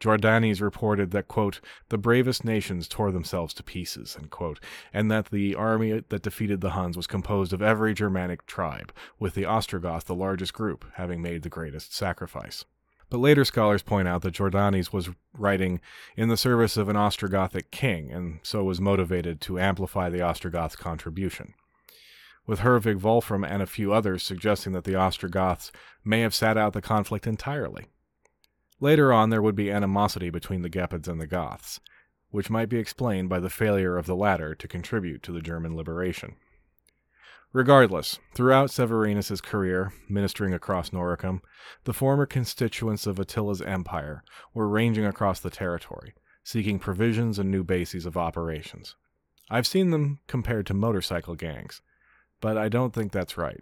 Jordanes 0.01 0.61
reported 0.61 1.11
that, 1.11 1.27
quote, 1.27 1.61
the 1.89 1.99
bravest 1.99 2.45
nations 2.45 2.87
tore 2.87 3.11
themselves 3.11 3.53
to 3.55 3.63
pieces, 3.63 4.17
quote, 4.31 4.61
and 4.93 5.11
that 5.11 5.31
the 5.31 5.55
army 5.55 6.03
that 6.09 6.23
defeated 6.23 6.61
the 6.61 6.71
Huns 6.71 6.97
was 6.97 7.07
composed 7.07 7.53
of 7.53 7.63
every 7.63 7.95
Germanic 7.95 8.47
tribe, 8.47 8.93
with 9.19 9.35
the 9.35 9.47
Ostrogoths 9.47 10.05
the 10.05 10.15
largest 10.15 10.55
group, 10.55 10.85
having 10.95 11.21
made 11.21 11.43
the 11.43 11.49
greatest 11.49 11.95
sacrifice. 11.95 12.65
But 13.11 13.19
later 13.19 13.45
scholars 13.45 13.83
point 13.83 14.07
out 14.07 14.23
that 14.23 14.35
Jordanes 14.35 14.93
was 14.93 15.11
writing 15.33 15.81
in 16.17 16.29
the 16.29 16.37
service 16.37 16.77
of 16.77 16.89
an 16.89 16.97
Ostrogothic 16.97 17.71
king, 17.71 18.13
and 18.13 18.41
so 18.43 18.63
was 18.65 18.81
motivated 18.81 19.41
to 19.43 19.59
amplify 19.59 20.11
the 20.11 20.23
Ostrogoths' 20.23 20.77
contribution. 20.77 21.55
With 22.47 22.61
Herwig 22.61 23.03
Wolfram 23.03 23.45
and 23.45 23.63
a 23.63 23.67
few 23.67 23.93
others 23.93 24.23
suggesting 24.23 24.75
that 24.75 24.85
the 24.85 24.97
Ostrogoths 24.97 25.73
may 26.05 26.21
have 26.21 26.35
sat 26.35 26.57
out 26.57 26.73
the 26.73 26.83
conflict 26.83 27.27
entirely. 27.27 27.87
Later 28.81 29.13
on, 29.13 29.31
there 29.31 29.43
would 29.43 29.57
be 29.57 29.71
animosity 29.71 30.31
between 30.31 30.63
the 30.63 30.71
Gepids 30.71 31.09
and 31.09 31.21
the 31.21 31.27
Goths, 31.27 31.81
which 32.31 32.51
might 32.51 32.69
be 32.69 32.79
explained 32.79 33.29
by 33.29 33.41
the 33.41 33.51
failure 33.51 33.97
of 33.97 34.07
the 34.07 34.15
latter 34.15 34.55
to 34.55 34.69
contribute 34.69 35.23
to 35.25 35.33
the 35.33 35.41
German 35.41 35.77
liberation. 35.77 36.37
Regardless, 37.53 38.19
throughout 38.35 38.71
Severinus's 38.71 39.41
career, 39.41 39.93
ministering 40.09 40.53
across 40.53 40.91
Noricum, 40.91 41.41
the 41.85 41.95
former 41.95 42.27
constituents 42.27 43.07
of 43.07 43.19
Attila's 43.19 43.63
empire 43.63 44.23
were 44.53 44.69
ranging 44.69 45.07
across 45.07 45.41
the 45.41 45.49
territory, 45.49 46.15
seeking 46.45 46.79
provisions 46.79 47.39
and 47.39 47.51
new 47.51 47.65
bases 47.65 48.05
of 48.05 48.19
operations. 48.19 48.97
I've 49.51 49.67
seen 49.67 49.91
them 49.91 50.21
compared 50.27 50.67
to 50.67 50.75
motorcycle 50.75 51.37
gangs, 51.37 51.81
but 52.41 52.59
I 52.59 52.69
don't 52.69 52.93
think 52.93 53.13
that's 53.13 53.39
right. 53.39 53.61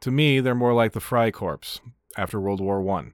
To 0.00 0.12
me, 0.12 0.38
they're 0.38 0.54
more 0.54 0.74
like 0.74 0.92
the 0.92 1.00
Freikorps 1.00 1.80
after 2.16 2.40
World 2.40 2.60
War 2.60 2.88
I. 2.88 3.08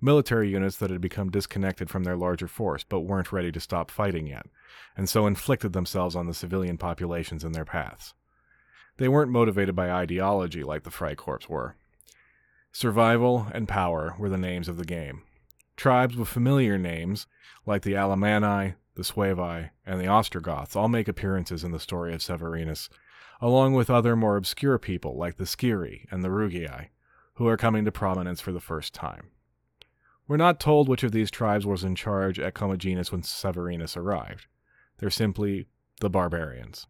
Military 0.00 0.50
units 0.50 0.76
that 0.76 0.90
had 0.90 1.00
become 1.00 1.30
disconnected 1.30 1.88
from 1.88 2.04
their 2.04 2.16
larger 2.16 2.48
force 2.48 2.84
but 2.84 3.00
weren't 3.00 3.32
ready 3.32 3.50
to 3.50 3.60
stop 3.60 3.90
fighting 3.90 4.26
yet, 4.26 4.46
and 4.96 5.08
so 5.08 5.26
inflicted 5.26 5.72
themselves 5.72 6.14
on 6.14 6.26
the 6.26 6.34
civilian 6.34 6.76
populations 6.76 7.44
in 7.44 7.52
their 7.52 7.64
paths. 7.64 8.14
They 8.98 9.08
weren't 9.08 9.30
motivated 9.30 9.74
by 9.74 9.90
ideology 9.90 10.62
like 10.62 10.82
the 10.82 10.90
Freikorps 10.90 11.48
were. 11.48 11.76
Survival 12.72 13.46
and 13.52 13.66
power 13.66 14.14
were 14.18 14.28
the 14.28 14.36
names 14.36 14.68
of 14.68 14.76
the 14.76 14.84
game. 14.84 15.22
Tribes 15.76 16.16
with 16.16 16.28
familiar 16.28 16.76
names, 16.76 17.26
like 17.64 17.82
the 17.82 17.94
Alemanni, 17.94 18.74
the 18.94 19.02
Suevi, 19.02 19.70
and 19.84 20.00
the 20.00 20.08
Ostrogoths, 20.08 20.76
all 20.76 20.88
make 20.88 21.08
appearances 21.08 21.64
in 21.64 21.72
the 21.72 21.80
story 21.80 22.14
of 22.14 22.20
Severinus, 22.20 22.88
along 23.40 23.74
with 23.74 23.90
other 23.90 24.16
more 24.16 24.36
obscure 24.36 24.78
people 24.78 25.16
like 25.16 25.36
the 25.36 25.44
Sciri 25.44 26.06
and 26.10 26.22
the 26.22 26.28
Rugii, 26.28 26.88
who 27.34 27.46
are 27.46 27.56
coming 27.56 27.84
to 27.84 27.92
prominence 27.92 28.40
for 28.40 28.52
the 28.52 28.60
first 28.60 28.94
time. 28.94 29.30
We're 30.28 30.36
not 30.36 30.58
told 30.58 30.88
which 30.88 31.04
of 31.04 31.12
these 31.12 31.30
tribes 31.30 31.64
was 31.64 31.84
in 31.84 31.94
charge 31.94 32.38
at 32.40 32.54
Commagene 32.54 33.02
when 33.10 33.22
Severinus 33.22 33.96
arrived. 33.96 34.46
They're 34.98 35.10
simply 35.10 35.68
the 36.00 36.10
barbarians. 36.10 36.86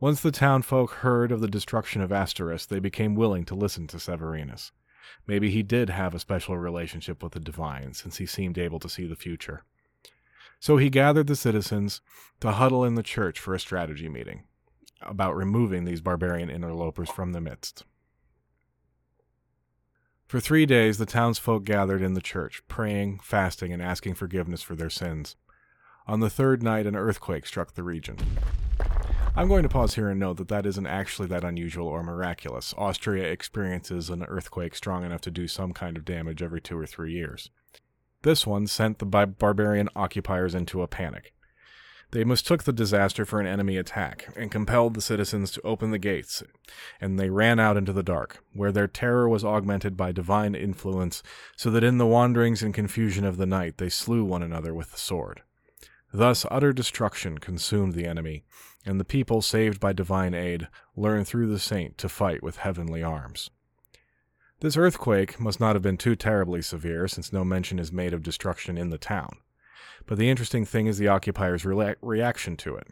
Once 0.00 0.20
the 0.20 0.32
townfolk 0.32 0.90
heard 0.94 1.32
of 1.32 1.40
the 1.40 1.48
destruction 1.48 2.02
of 2.02 2.10
Asturis, 2.10 2.66
they 2.66 2.80
became 2.80 3.14
willing 3.14 3.44
to 3.44 3.54
listen 3.54 3.86
to 3.86 3.98
Severinus. 3.98 4.72
Maybe 5.26 5.50
he 5.50 5.62
did 5.62 5.90
have 5.90 6.14
a 6.14 6.18
special 6.18 6.58
relationship 6.58 7.22
with 7.22 7.32
the 7.32 7.40
divine, 7.40 7.94
since 7.94 8.16
he 8.16 8.26
seemed 8.26 8.58
able 8.58 8.80
to 8.80 8.88
see 8.88 9.06
the 9.06 9.16
future. 9.16 9.64
So 10.60 10.76
he 10.76 10.90
gathered 10.90 11.28
the 11.28 11.36
citizens 11.36 12.00
to 12.40 12.52
huddle 12.52 12.84
in 12.84 12.96
the 12.96 13.02
church 13.02 13.38
for 13.38 13.54
a 13.54 13.60
strategy 13.60 14.08
meeting 14.08 14.44
about 15.00 15.36
removing 15.36 15.84
these 15.84 16.00
barbarian 16.00 16.50
interlopers 16.50 17.10
from 17.10 17.32
the 17.32 17.40
midst. 17.40 17.84
For 20.32 20.40
three 20.40 20.64
days, 20.64 20.96
the 20.96 21.04
townsfolk 21.04 21.64
gathered 21.64 22.00
in 22.00 22.14
the 22.14 22.22
church, 22.22 22.62
praying, 22.66 23.20
fasting, 23.22 23.70
and 23.70 23.82
asking 23.82 24.14
forgiveness 24.14 24.62
for 24.62 24.74
their 24.74 24.88
sins. 24.88 25.36
On 26.06 26.20
the 26.20 26.30
third 26.30 26.62
night, 26.62 26.86
an 26.86 26.96
earthquake 26.96 27.44
struck 27.44 27.74
the 27.74 27.82
region. 27.82 28.16
I'm 29.36 29.46
going 29.46 29.62
to 29.62 29.68
pause 29.68 29.94
here 29.94 30.08
and 30.08 30.18
note 30.18 30.38
that 30.38 30.48
that 30.48 30.64
isn't 30.64 30.86
actually 30.86 31.28
that 31.28 31.44
unusual 31.44 31.86
or 31.86 32.02
miraculous. 32.02 32.72
Austria 32.78 33.30
experiences 33.30 34.08
an 34.08 34.22
earthquake 34.22 34.74
strong 34.74 35.04
enough 35.04 35.20
to 35.20 35.30
do 35.30 35.46
some 35.46 35.74
kind 35.74 35.98
of 35.98 36.06
damage 36.06 36.42
every 36.42 36.62
two 36.62 36.78
or 36.78 36.86
three 36.86 37.12
years. 37.12 37.50
This 38.22 38.46
one 38.46 38.66
sent 38.66 39.00
the 39.00 39.04
barbarian 39.04 39.90
occupiers 39.94 40.54
into 40.54 40.80
a 40.80 40.88
panic. 40.88 41.34
They 42.12 42.24
mistook 42.24 42.64
the 42.64 42.74
disaster 42.74 43.24
for 43.24 43.40
an 43.40 43.46
enemy 43.46 43.78
attack 43.78 44.28
and 44.36 44.50
compelled 44.50 44.92
the 44.92 45.00
citizens 45.00 45.50
to 45.52 45.62
open 45.62 45.92
the 45.92 45.98
gates, 45.98 46.42
and 47.00 47.18
they 47.18 47.30
ran 47.30 47.58
out 47.58 47.78
into 47.78 47.94
the 47.94 48.02
dark, 48.02 48.44
where 48.52 48.70
their 48.70 48.86
terror 48.86 49.30
was 49.30 49.46
augmented 49.46 49.96
by 49.96 50.12
divine 50.12 50.54
influence, 50.54 51.22
so 51.56 51.70
that 51.70 51.82
in 51.82 51.96
the 51.96 52.06
wanderings 52.06 52.62
and 52.62 52.74
confusion 52.74 53.24
of 53.24 53.38
the 53.38 53.46
night 53.46 53.78
they 53.78 53.88
slew 53.88 54.24
one 54.24 54.42
another 54.42 54.74
with 54.74 54.92
the 54.92 54.98
sword. 54.98 55.40
Thus 56.12 56.44
utter 56.50 56.74
destruction 56.74 57.38
consumed 57.38 57.94
the 57.94 58.06
enemy, 58.06 58.44
and 58.84 59.00
the 59.00 59.04
people, 59.06 59.40
saved 59.40 59.80
by 59.80 59.94
divine 59.94 60.34
aid, 60.34 60.68
learned 60.94 61.26
through 61.26 61.46
the 61.46 61.58
saint 61.58 61.96
to 61.96 62.10
fight 62.10 62.42
with 62.42 62.58
heavenly 62.58 63.02
arms. 63.02 63.48
This 64.60 64.76
earthquake 64.76 65.40
must 65.40 65.60
not 65.60 65.76
have 65.76 65.82
been 65.82 65.96
too 65.96 66.14
terribly 66.14 66.60
severe, 66.60 67.08
since 67.08 67.32
no 67.32 67.42
mention 67.42 67.78
is 67.78 67.90
made 67.90 68.12
of 68.12 68.22
destruction 68.22 68.76
in 68.76 68.90
the 68.90 68.98
town. 68.98 69.38
But 70.06 70.18
the 70.18 70.30
interesting 70.30 70.64
thing 70.64 70.86
is 70.86 70.98
the 70.98 71.08
occupiers' 71.08 71.64
re- 71.64 71.94
reaction 72.00 72.56
to 72.58 72.76
it. 72.76 72.88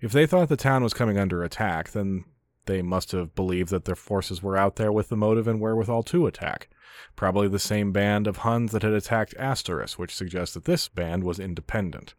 If 0.00 0.12
they 0.12 0.26
thought 0.26 0.48
the 0.48 0.56
town 0.56 0.82
was 0.82 0.94
coming 0.94 1.18
under 1.18 1.42
attack, 1.42 1.90
then 1.92 2.24
they 2.66 2.82
must 2.82 3.12
have 3.12 3.34
believed 3.34 3.70
that 3.70 3.84
their 3.84 3.94
forces 3.94 4.42
were 4.42 4.56
out 4.56 4.76
there 4.76 4.92
with 4.92 5.08
the 5.08 5.16
motive 5.16 5.48
and 5.48 5.60
wherewithal 5.60 6.02
to 6.04 6.26
attack. 6.26 6.68
Probably 7.16 7.48
the 7.48 7.58
same 7.58 7.92
band 7.92 8.26
of 8.26 8.38
Huns 8.38 8.72
that 8.72 8.82
had 8.82 8.92
attacked 8.92 9.34
Asturis, 9.38 9.92
which 9.92 10.14
suggests 10.14 10.54
that 10.54 10.64
this 10.64 10.88
band 10.88 11.24
was 11.24 11.38
independent. 11.38 12.14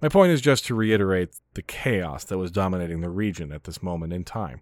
My 0.00 0.08
point 0.08 0.32
is 0.32 0.40
just 0.40 0.66
to 0.66 0.74
reiterate 0.74 1.36
the 1.54 1.62
chaos 1.62 2.24
that 2.24 2.38
was 2.38 2.50
dominating 2.50 3.00
the 3.00 3.10
region 3.10 3.52
at 3.52 3.64
this 3.64 3.82
moment 3.82 4.12
in 4.12 4.24
time. 4.24 4.60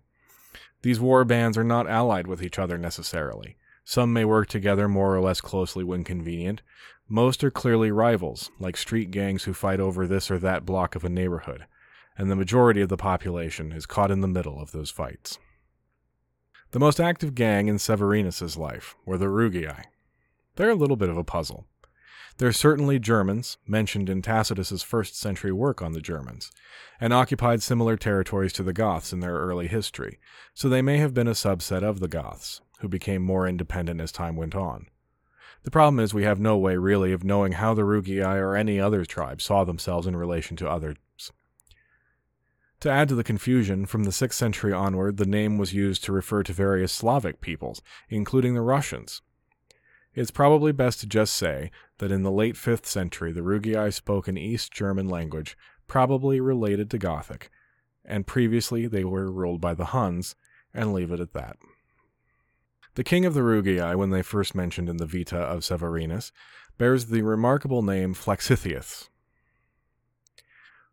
These 0.82 1.00
war 1.00 1.24
bands 1.24 1.56
are 1.56 1.64
not 1.64 1.88
allied 1.88 2.26
with 2.26 2.42
each 2.42 2.58
other 2.58 2.76
necessarily. 2.76 3.56
Some 3.84 4.12
may 4.12 4.24
work 4.24 4.48
together 4.48 4.88
more 4.88 5.14
or 5.14 5.20
less 5.20 5.40
closely 5.40 5.84
when 5.84 6.04
convenient. 6.04 6.62
Most 7.14 7.44
are 7.44 7.50
clearly 7.50 7.90
rivals, 7.90 8.50
like 8.58 8.74
street 8.74 9.10
gangs 9.10 9.44
who 9.44 9.52
fight 9.52 9.80
over 9.80 10.06
this 10.06 10.30
or 10.30 10.38
that 10.38 10.64
block 10.64 10.94
of 10.94 11.04
a 11.04 11.10
neighborhood, 11.10 11.66
and 12.16 12.30
the 12.30 12.36
majority 12.36 12.80
of 12.80 12.88
the 12.88 12.96
population 12.96 13.70
is 13.70 13.84
caught 13.84 14.10
in 14.10 14.22
the 14.22 14.26
middle 14.26 14.58
of 14.58 14.72
those 14.72 14.88
fights. 14.88 15.38
The 16.70 16.78
most 16.78 16.98
active 16.98 17.34
gang 17.34 17.68
in 17.68 17.78
Severinus's 17.78 18.56
life 18.56 18.96
were 19.04 19.18
the 19.18 19.26
Rugii. 19.26 19.84
They're 20.56 20.70
a 20.70 20.74
little 20.74 20.96
bit 20.96 21.10
of 21.10 21.18
a 21.18 21.22
puzzle. 21.22 21.66
They're 22.38 22.50
certainly 22.50 22.98
Germans, 22.98 23.58
mentioned 23.66 24.08
in 24.08 24.22
Tacitus's 24.22 24.82
first 24.82 25.14
century 25.14 25.52
work 25.52 25.82
on 25.82 25.92
the 25.92 26.00
Germans, 26.00 26.50
and 26.98 27.12
occupied 27.12 27.62
similar 27.62 27.98
territories 27.98 28.54
to 28.54 28.62
the 28.62 28.72
Goths 28.72 29.12
in 29.12 29.20
their 29.20 29.36
early 29.36 29.66
history, 29.66 30.18
so 30.54 30.66
they 30.66 30.80
may 30.80 30.96
have 30.96 31.12
been 31.12 31.28
a 31.28 31.32
subset 31.32 31.82
of 31.82 32.00
the 32.00 32.08
Goths, 32.08 32.62
who 32.78 32.88
became 32.88 33.20
more 33.20 33.46
independent 33.46 34.00
as 34.00 34.12
time 34.12 34.34
went 34.34 34.54
on. 34.54 34.86
The 35.64 35.70
problem 35.70 36.00
is 36.00 36.12
we 36.12 36.24
have 36.24 36.40
no 36.40 36.56
way 36.56 36.76
really 36.76 37.12
of 37.12 37.24
knowing 37.24 37.52
how 37.52 37.74
the 37.74 37.82
Rugii 37.82 38.24
or 38.24 38.56
any 38.56 38.80
other 38.80 39.04
tribe 39.04 39.40
saw 39.40 39.64
themselves 39.64 40.06
in 40.06 40.16
relation 40.16 40.56
to 40.58 40.68
others. 40.68 40.96
To 42.80 42.90
add 42.90 43.08
to 43.10 43.14
the 43.14 43.22
confusion, 43.22 43.86
from 43.86 44.02
the 44.04 44.10
6th 44.10 44.32
century 44.32 44.72
onward, 44.72 45.16
the 45.16 45.26
name 45.26 45.56
was 45.56 45.72
used 45.72 46.02
to 46.04 46.12
refer 46.12 46.42
to 46.42 46.52
various 46.52 46.92
Slavic 46.92 47.40
peoples, 47.40 47.80
including 48.08 48.54
the 48.54 48.60
Russians, 48.60 49.22
it's 50.14 50.30
probably 50.30 50.72
best 50.72 51.00
to 51.00 51.06
just 51.06 51.34
say 51.34 51.70
that 51.98 52.12
in 52.12 52.22
the 52.22 52.30
late 52.30 52.54
5th 52.54 52.84
century 52.84 53.32
the 53.32 53.40
Rugii 53.40 53.92
spoke 53.92 54.28
an 54.28 54.36
East 54.36 54.70
German 54.70 55.08
language, 55.08 55.56
probably 55.86 56.38
related 56.38 56.90
to 56.90 56.98
Gothic, 56.98 57.50
and 58.04 58.26
previously 58.26 58.86
they 58.86 59.04
were 59.04 59.30
ruled 59.30 59.60
by 59.60 59.72
the 59.72 59.86
Huns, 59.86 60.34
and 60.74 60.92
leave 60.92 61.10
it 61.12 61.20
at 61.20 61.32
that. 61.32 61.56
The 62.94 63.04
king 63.04 63.24
of 63.24 63.32
the 63.32 63.40
Rugii, 63.40 63.96
when 63.96 64.10
they 64.10 64.20
first 64.20 64.54
mentioned 64.54 64.90
in 64.90 64.98
the 64.98 65.06
Vita 65.06 65.38
of 65.38 65.60
Severinus, 65.60 66.30
bears 66.76 67.06
the 67.06 67.22
remarkable 67.22 67.80
name 67.80 68.14
Flaccitheus, 68.14 69.08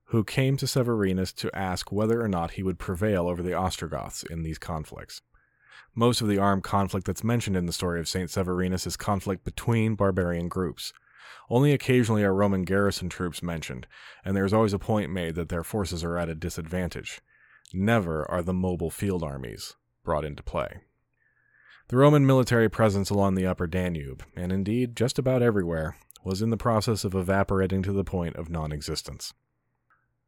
who 0.05 0.23
came 0.23 0.55
to 0.57 0.65
Severinus 0.65 1.35
to 1.35 1.53
ask 1.53 1.91
whether 1.91 2.21
or 2.21 2.29
not 2.29 2.51
he 2.51 2.63
would 2.63 2.79
prevail 2.79 3.27
over 3.27 3.43
the 3.43 3.53
Ostrogoths 3.53 4.23
in 4.23 4.43
these 4.43 4.57
conflicts. 4.57 5.21
Most 5.93 6.21
of 6.21 6.29
the 6.29 6.37
armed 6.37 6.63
conflict 6.63 7.05
that's 7.05 7.23
mentioned 7.23 7.57
in 7.57 7.65
the 7.65 7.73
story 7.73 7.99
of 7.99 8.07
St. 8.07 8.29
Severinus 8.29 8.87
is 8.87 8.95
conflict 8.95 9.43
between 9.43 9.95
barbarian 9.95 10.47
groups. 10.47 10.93
Only 11.49 11.73
occasionally 11.73 12.23
are 12.23 12.33
Roman 12.33 12.63
garrison 12.63 13.09
troops 13.09 13.43
mentioned, 13.43 13.87
and 14.23 14.37
there 14.37 14.45
is 14.45 14.53
always 14.53 14.73
a 14.73 14.79
point 14.79 15.11
made 15.11 15.35
that 15.35 15.49
their 15.49 15.65
forces 15.65 16.03
are 16.03 16.17
at 16.17 16.29
a 16.29 16.35
disadvantage. 16.35 17.19
Never 17.73 18.29
are 18.31 18.41
the 18.41 18.53
mobile 18.53 18.89
field 18.89 19.21
armies 19.21 19.75
brought 20.05 20.23
into 20.23 20.43
play. 20.43 20.81
The 21.89 21.97
Roman 21.97 22.23
military 22.23 22.69
presence 22.69 23.09
along 23.09 23.33
the 23.33 23.47
upper 23.47 23.65
Danube, 23.65 24.23
and 24.35 24.51
indeed 24.51 24.95
just 24.95 25.17
about 25.17 25.41
everywhere, 25.41 25.95
was 26.23 26.39
in 26.39 26.51
the 26.51 26.57
process 26.57 27.03
of 27.03 27.15
evaporating 27.15 27.81
to 27.81 27.91
the 27.91 28.03
point 28.03 28.35
of 28.35 28.47
non 28.47 28.71
existence. 28.71 29.33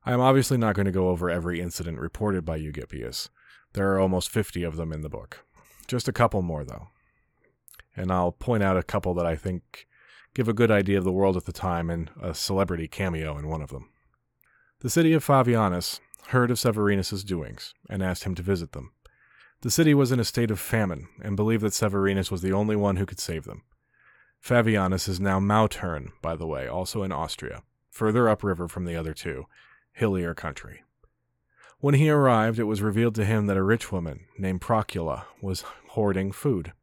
I 0.03 0.11
am 0.11 0.21
obviously 0.21 0.57
not 0.57 0.73
going 0.73 0.87
to 0.87 0.91
go 0.91 1.09
over 1.09 1.29
every 1.29 1.61
incident 1.61 1.99
reported 1.99 2.45
by 2.45 2.57
Eugippius. 2.57 3.29
There 3.73 3.93
are 3.93 3.99
almost 3.99 4.31
50 4.31 4.63
of 4.63 4.75
them 4.75 4.91
in 4.91 5.01
the 5.01 5.09
book. 5.09 5.45
Just 5.85 6.07
a 6.07 6.11
couple 6.11 6.41
more, 6.41 6.65
though. 6.65 6.87
And 7.95 8.11
I'll 8.11 8.31
point 8.31 8.63
out 8.63 8.75
a 8.75 8.81
couple 8.81 9.13
that 9.13 9.27
I 9.27 9.35
think 9.35 9.85
give 10.33 10.47
a 10.47 10.53
good 10.53 10.71
idea 10.71 10.97
of 10.97 11.03
the 11.03 11.11
world 11.11 11.37
at 11.37 11.45
the 11.45 11.51
time 11.51 11.91
and 11.91 12.09
a 12.19 12.33
celebrity 12.33 12.87
cameo 12.87 13.37
in 13.37 13.47
one 13.47 13.61
of 13.61 13.69
them. 13.69 13.91
The 14.79 14.89
city 14.89 15.13
of 15.13 15.23
Fabianus 15.23 15.99
heard 16.29 16.49
of 16.49 16.57
Severinus's 16.57 17.23
doings 17.23 17.75
and 17.87 18.01
asked 18.01 18.23
him 18.23 18.33
to 18.33 18.41
visit 18.41 18.71
them. 18.71 18.93
The 19.61 19.71
city 19.71 19.93
was 19.93 20.11
in 20.11 20.19
a 20.19 20.25
state 20.25 20.49
of 20.49 20.59
famine 20.59 21.07
and 21.21 21.35
believed 21.35 21.63
that 21.63 21.73
Severinus 21.73 22.31
was 22.31 22.41
the 22.41 22.51
only 22.51 22.75
one 22.75 22.95
who 22.95 23.05
could 23.05 23.19
save 23.19 23.43
them. 23.43 23.61
Fabianus 24.43 25.07
is 25.07 25.19
now 25.19 25.39
Mautern, 25.39 26.13
by 26.21 26.35
the 26.35 26.47
way, 26.47 26.67
also 26.67 27.03
in 27.03 27.11
Austria, 27.11 27.61
further 27.91 28.27
upriver 28.27 28.67
from 28.67 28.85
the 28.85 28.95
other 28.95 29.13
two, 29.13 29.45
hillier 29.93 30.33
country. 30.33 30.83
When 31.79 31.93
he 31.93 32.09
arrived, 32.09 32.57
it 32.57 32.63
was 32.63 32.81
revealed 32.81 33.13
to 33.15 33.25
him 33.25 33.45
that 33.47 33.57
a 33.57 33.63
rich 33.63 33.91
woman 33.91 34.25
named 34.37 34.61
Procula 34.61 35.25
was 35.41 35.63
hoarding 35.89 36.31
food. 36.31 36.73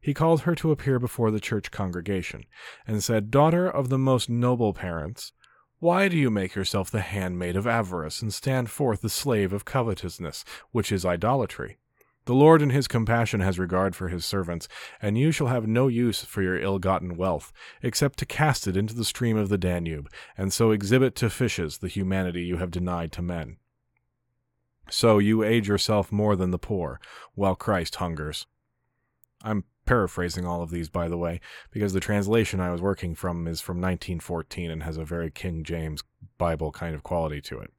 He 0.00 0.14
called 0.14 0.42
her 0.42 0.54
to 0.56 0.72
appear 0.72 0.98
before 0.98 1.30
the 1.30 1.40
church 1.40 1.70
congregation, 1.70 2.44
and 2.86 3.04
said, 3.04 3.30
Daughter 3.30 3.68
of 3.68 3.88
the 3.88 3.98
most 3.98 4.28
noble 4.28 4.72
parents, 4.72 5.32
why 5.78 6.08
do 6.08 6.16
you 6.16 6.30
make 6.30 6.54
yourself 6.54 6.90
the 6.90 7.00
handmaid 7.00 7.54
of 7.54 7.66
avarice, 7.66 8.20
and 8.20 8.34
stand 8.34 8.68
forth 8.70 9.00
the 9.00 9.08
slave 9.08 9.52
of 9.52 9.64
covetousness, 9.64 10.44
which 10.72 10.90
is 10.90 11.06
idolatry? 11.06 11.78
The 12.30 12.36
Lord 12.36 12.62
in 12.62 12.70
his 12.70 12.86
compassion 12.86 13.40
has 13.40 13.58
regard 13.58 13.96
for 13.96 14.06
his 14.06 14.24
servants, 14.24 14.68
and 15.02 15.18
you 15.18 15.32
shall 15.32 15.48
have 15.48 15.66
no 15.66 15.88
use 15.88 16.22
for 16.22 16.42
your 16.42 16.56
ill 16.56 16.78
gotten 16.78 17.16
wealth, 17.16 17.52
except 17.82 18.20
to 18.20 18.24
cast 18.24 18.68
it 18.68 18.76
into 18.76 18.94
the 18.94 19.04
stream 19.04 19.36
of 19.36 19.48
the 19.48 19.58
Danube, 19.58 20.08
and 20.38 20.52
so 20.52 20.70
exhibit 20.70 21.16
to 21.16 21.28
fishes 21.28 21.78
the 21.78 21.88
humanity 21.88 22.42
you 22.42 22.58
have 22.58 22.70
denied 22.70 23.10
to 23.10 23.20
men. 23.20 23.56
So 24.88 25.18
you 25.18 25.42
aid 25.42 25.66
yourself 25.66 26.12
more 26.12 26.36
than 26.36 26.52
the 26.52 26.56
poor, 26.56 27.00
while 27.34 27.56
Christ 27.56 27.96
hungers. 27.96 28.46
I'm 29.42 29.64
paraphrasing 29.84 30.46
all 30.46 30.62
of 30.62 30.70
these, 30.70 30.88
by 30.88 31.08
the 31.08 31.18
way, 31.18 31.40
because 31.72 31.94
the 31.94 31.98
translation 31.98 32.60
I 32.60 32.70
was 32.70 32.80
working 32.80 33.16
from 33.16 33.48
is 33.48 33.60
from 33.60 33.78
1914 33.78 34.70
and 34.70 34.84
has 34.84 34.96
a 34.96 35.04
very 35.04 35.32
King 35.32 35.64
James 35.64 36.04
Bible 36.38 36.70
kind 36.70 36.94
of 36.94 37.02
quality 37.02 37.40
to 37.40 37.58
it. 37.58 37.72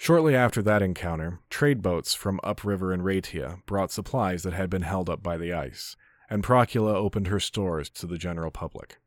Shortly 0.00 0.36
after 0.36 0.62
that 0.62 0.80
encounter, 0.80 1.40
trade 1.50 1.82
boats 1.82 2.14
from 2.14 2.38
upriver 2.44 2.94
in 2.94 3.02
Raetia 3.02 3.66
brought 3.66 3.90
supplies 3.90 4.44
that 4.44 4.52
had 4.52 4.70
been 4.70 4.82
held 4.82 5.10
up 5.10 5.24
by 5.24 5.36
the 5.36 5.52
ice, 5.52 5.96
and 6.30 6.44
Procula 6.44 6.94
opened 6.94 7.26
her 7.26 7.40
stores 7.40 7.90
to 7.90 8.06
the 8.06 8.16
general 8.16 8.52
public. 8.52 8.98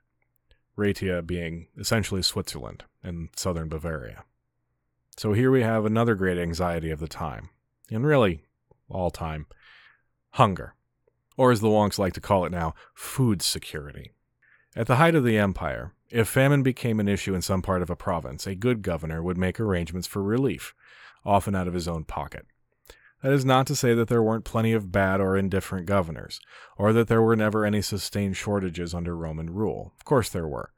Raetia 0.75 1.21
being 1.25 1.67
essentially 1.77 2.21
Switzerland 2.21 2.83
and 3.01 3.29
southern 3.37 3.69
Bavaria. 3.69 4.25
So 5.15 5.31
here 5.31 5.49
we 5.49 5.61
have 5.61 5.85
another 5.85 6.13
great 6.13 6.37
anxiety 6.37 6.91
of 6.91 6.99
the 6.99 7.07
time, 7.07 7.49
and 7.89 8.05
really 8.05 8.43
all 8.89 9.11
time 9.11 9.45
hunger, 10.31 10.75
or 11.37 11.53
as 11.53 11.61
the 11.61 11.69
wonks 11.69 11.97
like 11.97 12.13
to 12.13 12.21
call 12.21 12.43
it 12.43 12.51
now, 12.51 12.75
food 12.93 13.41
security. 13.41 14.11
At 14.75 14.87
the 14.87 14.97
height 14.97 15.15
of 15.15 15.23
the 15.23 15.37
empire, 15.37 15.93
if 16.11 16.27
famine 16.27 16.63
became 16.63 16.99
an 16.99 17.07
issue 17.07 17.33
in 17.33 17.41
some 17.41 17.61
part 17.61 17.81
of 17.81 17.89
a 17.89 17.95
province, 17.95 18.45
a 18.45 18.55
good 18.55 18.81
governor 18.81 19.23
would 19.23 19.37
make 19.37 19.59
arrangements 19.59 20.07
for 20.07 20.21
relief, 20.21 20.73
often 21.25 21.55
out 21.55 21.67
of 21.67 21.73
his 21.73 21.87
own 21.87 22.03
pocket. 22.03 22.45
That 23.21 23.33
is 23.33 23.45
not 23.45 23.67
to 23.67 23.75
say 23.75 23.93
that 23.93 24.07
there 24.07 24.23
weren't 24.23 24.45
plenty 24.45 24.73
of 24.73 24.91
bad 24.91 25.21
or 25.21 25.37
indifferent 25.37 25.85
governors, 25.85 26.39
or 26.77 26.91
that 26.93 27.07
there 27.07 27.21
were 27.21 27.35
never 27.35 27.65
any 27.65 27.81
sustained 27.81 28.35
shortages 28.35 28.93
under 28.93 29.15
Roman 29.15 29.51
rule. 29.51 29.93
Of 29.97 30.05
course 30.05 30.29
there 30.29 30.47
were. 30.47 30.71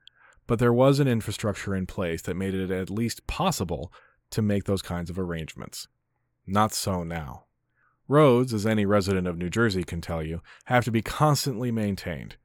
But 0.45 0.59
there 0.59 0.73
was 0.73 0.99
an 0.99 1.07
infrastructure 1.07 1.73
in 1.73 1.85
place 1.85 2.21
that 2.23 2.35
made 2.35 2.53
it 2.53 2.69
at 2.69 2.89
least 2.89 3.27
possible 3.27 3.93
to 4.31 4.41
make 4.41 4.65
those 4.65 4.81
kinds 4.81 5.09
of 5.09 5.17
arrangements. 5.17 5.87
Not 6.45 6.73
so 6.73 7.03
now. 7.03 7.45
Roads, 8.09 8.53
as 8.53 8.65
any 8.65 8.85
resident 8.85 9.25
of 9.27 9.37
New 9.37 9.49
Jersey 9.49 9.83
can 9.83 10.01
tell 10.01 10.21
you, 10.21 10.41
have 10.65 10.83
to 10.83 10.91
be 10.91 11.01
constantly 11.01 11.71
maintained. 11.71 12.35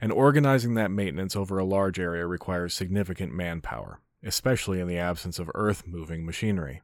And 0.00 0.10
organizing 0.12 0.74
that 0.74 0.90
maintenance 0.90 1.36
over 1.36 1.58
a 1.58 1.64
large 1.64 2.00
area 2.00 2.26
requires 2.26 2.72
significant 2.72 3.34
manpower, 3.34 4.00
especially 4.24 4.80
in 4.80 4.88
the 4.88 4.98
absence 4.98 5.38
of 5.38 5.50
earth 5.54 5.86
moving 5.86 6.24
machinery. 6.24 6.80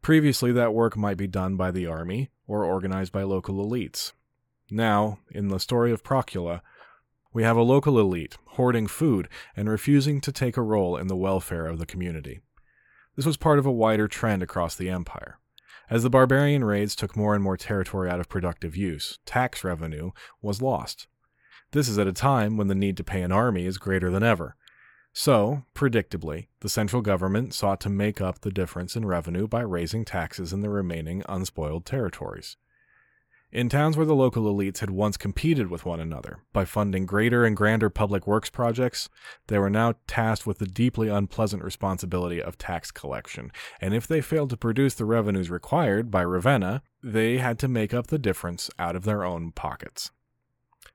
Previously, 0.00 0.52
that 0.52 0.74
work 0.74 0.96
might 0.96 1.16
be 1.16 1.26
done 1.26 1.56
by 1.56 1.70
the 1.70 1.86
army 1.86 2.30
or 2.46 2.64
organized 2.64 3.12
by 3.12 3.22
local 3.22 3.64
elites. 3.64 4.12
Now, 4.70 5.18
in 5.30 5.48
the 5.48 5.60
story 5.60 5.92
of 5.92 6.02
Procula, 6.02 6.60
we 7.32 7.42
have 7.42 7.56
a 7.56 7.62
local 7.62 7.98
elite 7.98 8.36
hoarding 8.48 8.86
food 8.86 9.28
and 9.56 9.68
refusing 9.68 10.20
to 10.22 10.32
take 10.32 10.56
a 10.56 10.62
role 10.62 10.96
in 10.96 11.08
the 11.08 11.16
welfare 11.16 11.66
of 11.66 11.78
the 11.78 11.86
community. 11.86 12.40
This 13.16 13.26
was 13.26 13.36
part 13.36 13.58
of 13.58 13.66
a 13.66 13.72
wider 13.72 14.08
trend 14.08 14.42
across 14.42 14.74
the 14.74 14.88
empire. 14.88 15.38
As 15.90 16.02
the 16.02 16.10
barbarian 16.10 16.64
raids 16.64 16.96
took 16.96 17.16
more 17.16 17.34
and 17.34 17.44
more 17.44 17.56
territory 17.56 18.08
out 18.08 18.20
of 18.20 18.28
productive 18.28 18.76
use, 18.76 19.18
tax 19.26 19.62
revenue 19.62 20.12
was 20.40 20.62
lost. 20.62 21.06
This 21.74 21.88
is 21.88 21.98
at 21.98 22.06
a 22.06 22.12
time 22.12 22.56
when 22.56 22.68
the 22.68 22.74
need 22.74 22.96
to 22.96 23.04
pay 23.04 23.20
an 23.20 23.32
army 23.32 23.66
is 23.66 23.78
greater 23.78 24.10
than 24.10 24.22
ever, 24.22 24.56
so, 25.16 25.62
predictably, 25.76 26.48
the 26.58 26.68
central 26.68 27.00
government 27.00 27.54
sought 27.54 27.80
to 27.82 27.88
make 27.88 28.20
up 28.20 28.40
the 28.40 28.50
difference 28.50 28.96
in 28.96 29.06
revenue 29.06 29.46
by 29.46 29.60
raising 29.60 30.04
taxes 30.04 30.52
in 30.52 30.60
the 30.60 30.68
remaining 30.68 31.22
unspoiled 31.28 31.86
territories. 31.86 32.56
In 33.52 33.68
towns 33.68 33.96
where 33.96 34.06
the 34.06 34.16
local 34.16 34.52
elites 34.52 34.78
had 34.78 34.90
once 34.90 35.16
competed 35.16 35.70
with 35.70 35.84
one 35.84 36.00
another 36.00 36.38
by 36.52 36.64
funding 36.64 37.06
greater 37.06 37.44
and 37.44 37.56
grander 37.56 37.90
public 37.90 38.26
works 38.26 38.50
projects, 38.50 39.08
they 39.46 39.58
were 39.58 39.70
now 39.70 39.94
tasked 40.08 40.48
with 40.48 40.58
the 40.58 40.66
deeply 40.66 41.06
unpleasant 41.06 41.62
responsibility 41.62 42.42
of 42.42 42.58
tax 42.58 42.90
collection, 42.90 43.52
and 43.80 43.94
if 43.94 44.08
they 44.08 44.20
failed 44.20 44.50
to 44.50 44.56
produce 44.56 44.94
the 44.94 45.04
revenues 45.04 45.48
required 45.48 46.10
by 46.10 46.22
Ravenna, 46.22 46.82
they 47.04 47.38
had 47.38 47.60
to 47.60 47.68
make 47.68 47.94
up 47.94 48.08
the 48.08 48.18
difference 48.18 48.68
out 48.80 48.96
of 48.96 49.04
their 49.04 49.24
own 49.24 49.52
pockets. 49.52 50.10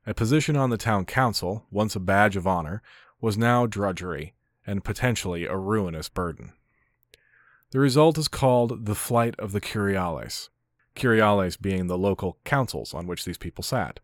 A 0.06 0.14
position 0.14 0.56
on 0.56 0.70
the 0.70 0.78
town 0.78 1.06
council, 1.06 1.66
once 1.70 1.96
a 1.96 2.00
badge 2.00 2.36
of 2.36 2.48
honor, 2.48 2.82
was 3.22 3.38
now 3.38 3.66
drudgery 3.66 4.34
and 4.66 4.84
potentially 4.84 5.46
a 5.46 5.58
ruinous 5.58 6.10
burden. 6.10 6.54
The 7.72 7.80
result 7.80 8.18
is 8.18 8.28
called 8.28 8.86
the 8.86 8.96
Flight 8.96 9.36
of 9.38 9.52
the 9.52 9.62
Curiales, 9.62 10.50
Curiales 10.96 11.60
being 11.60 11.88
the 11.88 11.98
local 11.98 12.38
councils 12.44 12.94
on 12.94 13.08
which 13.08 13.26
these 13.26 13.38
people 13.38 13.64
sat. 13.64 14.00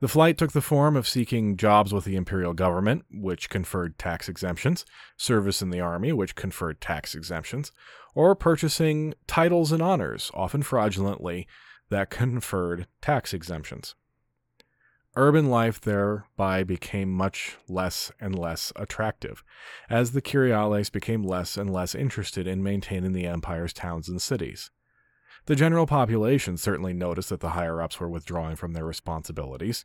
The 0.00 0.08
flight 0.08 0.38
took 0.38 0.52
the 0.52 0.62
form 0.62 0.96
of 0.96 1.06
seeking 1.06 1.58
jobs 1.58 1.92
with 1.92 2.04
the 2.04 2.16
imperial 2.16 2.54
government, 2.54 3.04
which 3.12 3.50
conferred 3.50 3.98
tax 3.98 4.30
exemptions, 4.30 4.86
service 5.18 5.60
in 5.60 5.68
the 5.68 5.80
army, 5.80 6.12
which 6.12 6.34
conferred 6.34 6.80
tax 6.80 7.14
exemptions, 7.14 7.70
or 8.14 8.34
purchasing 8.34 9.14
titles 9.26 9.72
and 9.72 9.82
honors, 9.82 10.30
often 10.32 10.62
fraudulently, 10.62 11.46
that 11.90 12.08
conferred 12.08 12.86
tax 13.02 13.34
exemptions. 13.34 13.94
Urban 15.20 15.50
life 15.50 15.78
thereby 15.78 16.64
became 16.64 17.12
much 17.12 17.58
less 17.68 18.10
and 18.22 18.38
less 18.38 18.72
attractive, 18.74 19.44
as 19.90 20.12
the 20.12 20.22
Curiales 20.22 20.90
became 20.90 21.22
less 21.22 21.58
and 21.58 21.70
less 21.70 21.94
interested 21.94 22.46
in 22.46 22.62
maintaining 22.62 23.12
the 23.12 23.26
empire's 23.26 23.74
towns 23.74 24.08
and 24.08 24.22
cities. 24.22 24.70
The 25.44 25.54
general 25.54 25.86
population 25.86 26.56
certainly 26.56 26.94
noticed 26.94 27.28
that 27.28 27.40
the 27.40 27.50
higher 27.50 27.82
ups 27.82 28.00
were 28.00 28.08
withdrawing 28.08 28.56
from 28.56 28.72
their 28.72 28.86
responsibilities, 28.86 29.84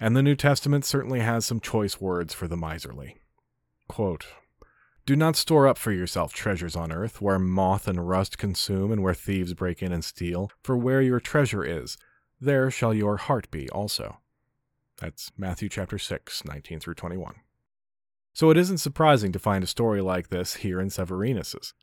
and 0.00 0.16
the 0.16 0.22
New 0.22 0.34
Testament 0.34 0.84
certainly 0.84 1.20
has 1.20 1.46
some 1.46 1.60
choice 1.60 2.00
words 2.00 2.34
for 2.34 2.48
the 2.48 2.56
miserly. 2.56 3.18
Quote, 3.86 4.26
do 5.06 5.14
not 5.14 5.36
store 5.36 5.68
up 5.68 5.78
for 5.78 5.92
yourself 5.92 6.32
treasures 6.32 6.74
on 6.74 6.90
earth, 6.90 7.22
where 7.22 7.38
moth 7.38 7.86
and 7.86 8.08
rust 8.08 8.36
consume, 8.36 8.90
and 8.90 9.00
where 9.00 9.14
thieves 9.14 9.54
break 9.54 9.80
in 9.80 9.92
and 9.92 10.04
steal. 10.04 10.50
For 10.64 10.76
where 10.76 11.00
your 11.00 11.20
treasure 11.20 11.62
is, 11.62 11.96
there 12.40 12.68
shall 12.68 12.92
your 12.92 13.16
heart 13.16 13.48
be 13.52 13.70
also. 13.70 14.18
That's 14.98 15.30
Matthew 15.36 15.68
chapter 15.68 15.98
6, 15.98 16.44
19 16.44 16.80
through 16.80 16.94
21. 16.94 17.34
So 18.32 18.50
it 18.50 18.56
isn't 18.56 18.78
surprising 18.78 19.32
to 19.32 19.38
find 19.38 19.64
a 19.64 19.66
story 19.66 20.00
like 20.00 20.28
this 20.28 20.56
here 20.56 20.80
in 20.80 20.90
Severinus's, 20.90 21.74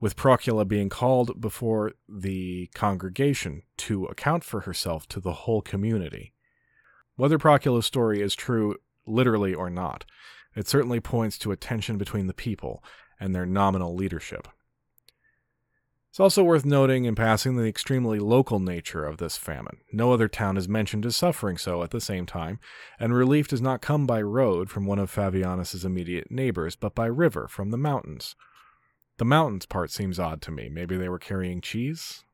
with 0.00 0.16
Procula 0.16 0.66
being 0.66 0.88
called 0.88 1.40
before 1.40 1.92
the 2.08 2.70
congregation 2.74 3.62
to 3.78 4.06
account 4.06 4.44
for 4.44 4.60
herself 4.60 5.08
to 5.08 5.20
the 5.20 5.32
whole 5.32 5.62
community. 5.62 6.32
Whether 7.16 7.38
Procula's 7.38 7.86
story 7.86 8.20
is 8.20 8.34
true 8.34 8.76
literally 9.06 9.54
or 9.54 9.70
not, 9.70 10.04
it 10.54 10.68
certainly 10.68 11.00
points 11.00 11.38
to 11.38 11.52
a 11.52 11.56
tension 11.56 11.98
between 11.98 12.26
the 12.26 12.34
people 12.34 12.82
and 13.20 13.34
their 13.34 13.46
nominal 13.46 13.94
leadership. 13.94 14.48
It's 16.18 16.20
also 16.20 16.42
worth 16.42 16.64
noting 16.64 17.04
in 17.04 17.14
passing 17.14 17.54
the 17.54 17.68
extremely 17.68 18.18
local 18.18 18.58
nature 18.58 19.04
of 19.04 19.18
this 19.18 19.36
famine. 19.36 19.76
No 19.92 20.12
other 20.12 20.26
town 20.26 20.56
is 20.56 20.68
mentioned 20.68 21.06
as 21.06 21.14
suffering 21.14 21.56
so 21.56 21.84
at 21.84 21.92
the 21.92 22.00
same 22.00 22.26
time, 22.26 22.58
and 22.98 23.14
relief 23.14 23.46
does 23.46 23.62
not 23.62 23.82
come 23.82 24.04
by 24.04 24.20
road 24.22 24.68
from 24.68 24.84
one 24.84 24.98
of 24.98 25.12
Fabianus's 25.14 25.84
immediate 25.84 26.28
neighbors, 26.28 26.74
but 26.74 26.92
by 26.92 27.06
river 27.06 27.46
from 27.46 27.70
the 27.70 27.76
mountains. 27.76 28.34
The 29.18 29.26
mountains 29.26 29.64
part 29.64 29.92
seems 29.92 30.18
odd 30.18 30.42
to 30.42 30.50
me. 30.50 30.68
Maybe 30.68 30.96
they 30.96 31.08
were 31.08 31.20
carrying 31.20 31.60
cheese? 31.60 32.24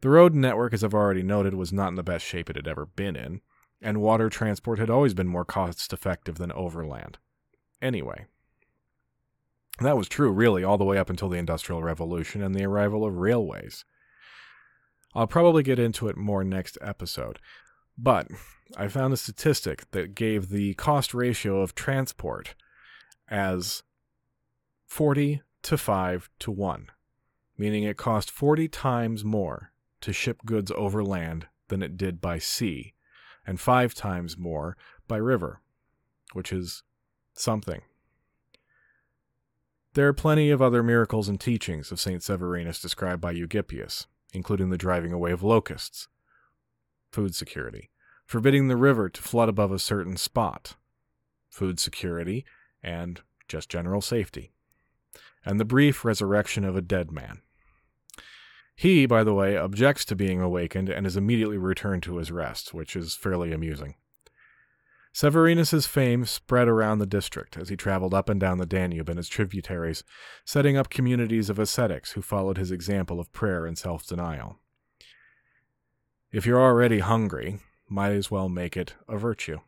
The 0.00 0.10
road 0.10 0.34
network, 0.34 0.74
as 0.74 0.82
I've 0.82 0.92
already 0.92 1.22
noted, 1.22 1.54
was 1.54 1.72
not 1.72 1.90
in 1.90 1.94
the 1.94 2.02
best 2.02 2.24
shape 2.24 2.50
it 2.50 2.56
had 2.56 2.66
ever 2.66 2.86
been 2.86 3.14
in, 3.14 3.42
and 3.80 4.02
water 4.02 4.28
transport 4.28 4.80
had 4.80 4.90
always 4.90 5.14
been 5.14 5.28
more 5.28 5.44
cost 5.44 5.92
effective 5.92 6.36
than 6.36 6.50
overland. 6.50 7.18
Anyway, 7.80 8.26
that 9.80 9.96
was 9.96 10.08
true, 10.08 10.30
really, 10.30 10.62
all 10.64 10.78
the 10.78 10.84
way 10.84 10.98
up 10.98 11.10
until 11.10 11.28
the 11.28 11.38
Industrial 11.38 11.82
Revolution 11.82 12.42
and 12.42 12.54
the 12.54 12.64
arrival 12.64 13.04
of 13.04 13.16
railways. 13.16 13.84
I'll 15.14 15.26
probably 15.26 15.62
get 15.62 15.78
into 15.78 16.08
it 16.08 16.16
more 16.16 16.44
next 16.44 16.78
episode, 16.80 17.38
but 17.98 18.28
I 18.76 18.88
found 18.88 19.12
a 19.12 19.18
statistic 19.18 19.90
that 19.90 20.14
gave 20.14 20.48
the 20.48 20.74
cost 20.74 21.12
ratio 21.12 21.60
of 21.60 21.74
transport 21.74 22.54
as 23.28 23.82
40 24.86 25.42
to 25.62 25.78
5 25.78 26.30
to 26.40 26.50
1, 26.50 26.86
meaning 27.58 27.82
it 27.84 27.96
cost 27.96 28.30
40 28.30 28.68
times 28.68 29.24
more 29.24 29.72
to 30.00 30.12
ship 30.12 30.40
goods 30.44 30.72
over 30.74 31.04
land 31.04 31.46
than 31.68 31.82
it 31.82 31.96
did 31.96 32.20
by 32.20 32.38
sea, 32.38 32.94
and 33.46 33.60
5 33.60 33.94
times 33.94 34.36
more 34.36 34.76
by 35.08 35.16
river, 35.16 35.60
which 36.32 36.52
is 36.52 36.82
something. 37.34 37.82
There 39.94 40.08
are 40.08 40.14
plenty 40.14 40.48
of 40.48 40.62
other 40.62 40.82
miracles 40.82 41.28
and 41.28 41.38
teachings 41.38 41.92
of 41.92 42.00
St. 42.00 42.22
Severinus 42.22 42.80
described 42.80 43.20
by 43.20 43.34
Eugippius, 43.34 44.06
including 44.32 44.70
the 44.70 44.78
driving 44.78 45.12
away 45.12 45.32
of 45.32 45.42
locusts, 45.42 46.08
food 47.10 47.34
security, 47.34 47.90
forbidding 48.24 48.68
the 48.68 48.76
river 48.76 49.10
to 49.10 49.22
flood 49.22 49.50
above 49.50 49.70
a 49.70 49.78
certain 49.78 50.16
spot, 50.16 50.76
food 51.50 51.78
security, 51.78 52.46
and 52.82 53.20
just 53.48 53.68
general 53.68 54.00
safety, 54.00 54.52
and 55.44 55.60
the 55.60 55.64
brief 55.64 56.06
resurrection 56.06 56.64
of 56.64 56.74
a 56.74 56.80
dead 56.80 57.12
man. 57.12 57.42
He, 58.74 59.04
by 59.04 59.22
the 59.22 59.34
way, 59.34 59.58
objects 59.58 60.06
to 60.06 60.16
being 60.16 60.40
awakened 60.40 60.88
and 60.88 61.06
is 61.06 61.18
immediately 61.18 61.58
returned 61.58 62.02
to 62.04 62.16
his 62.16 62.32
rest, 62.32 62.72
which 62.72 62.96
is 62.96 63.14
fairly 63.14 63.52
amusing. 63.52 63.96
Severinus's 65.12 65.86
fame 65.86 66.24
spread 66.24 66.68
around 66.68 66.98
the 66.98 67.06
district 67.06 67.58
as 67.58 67.68
he 67.68 67.76
traveled 67.76 68.14
up 68.14 68.30
and 68.30 68.40
down 68.40 68.56
the 68.56 68.66
Danube 68.66 69.10
and 69.10 69.18
its 69.18 69.28
tributaries, 69.28 70.04
setting 70.44 70.76
up 70.76 70.88
communities 70.88 71.50
of 71.50 71.58
ascetics 71.58 72.12
who 72.12 72.22
followed 72.22 72.56
his 72.56 72.70
example 72.70 73.20
of 73.20 73.32
prayer 73.32 73.66
and 73.66 73.76
self 73.76 74.06
denial. 74.06 74.58
If 76.32 76.46
you're 76.46 76.62
already 76.62 77.00
hungry, 77.00 77.58
might 77.90 78.12
as 78.12 78.30
well 78.30 78.48
make 78.48 78.74
it 78.74 78.94
a 79.06 79.18
virtue. 79.18 79.58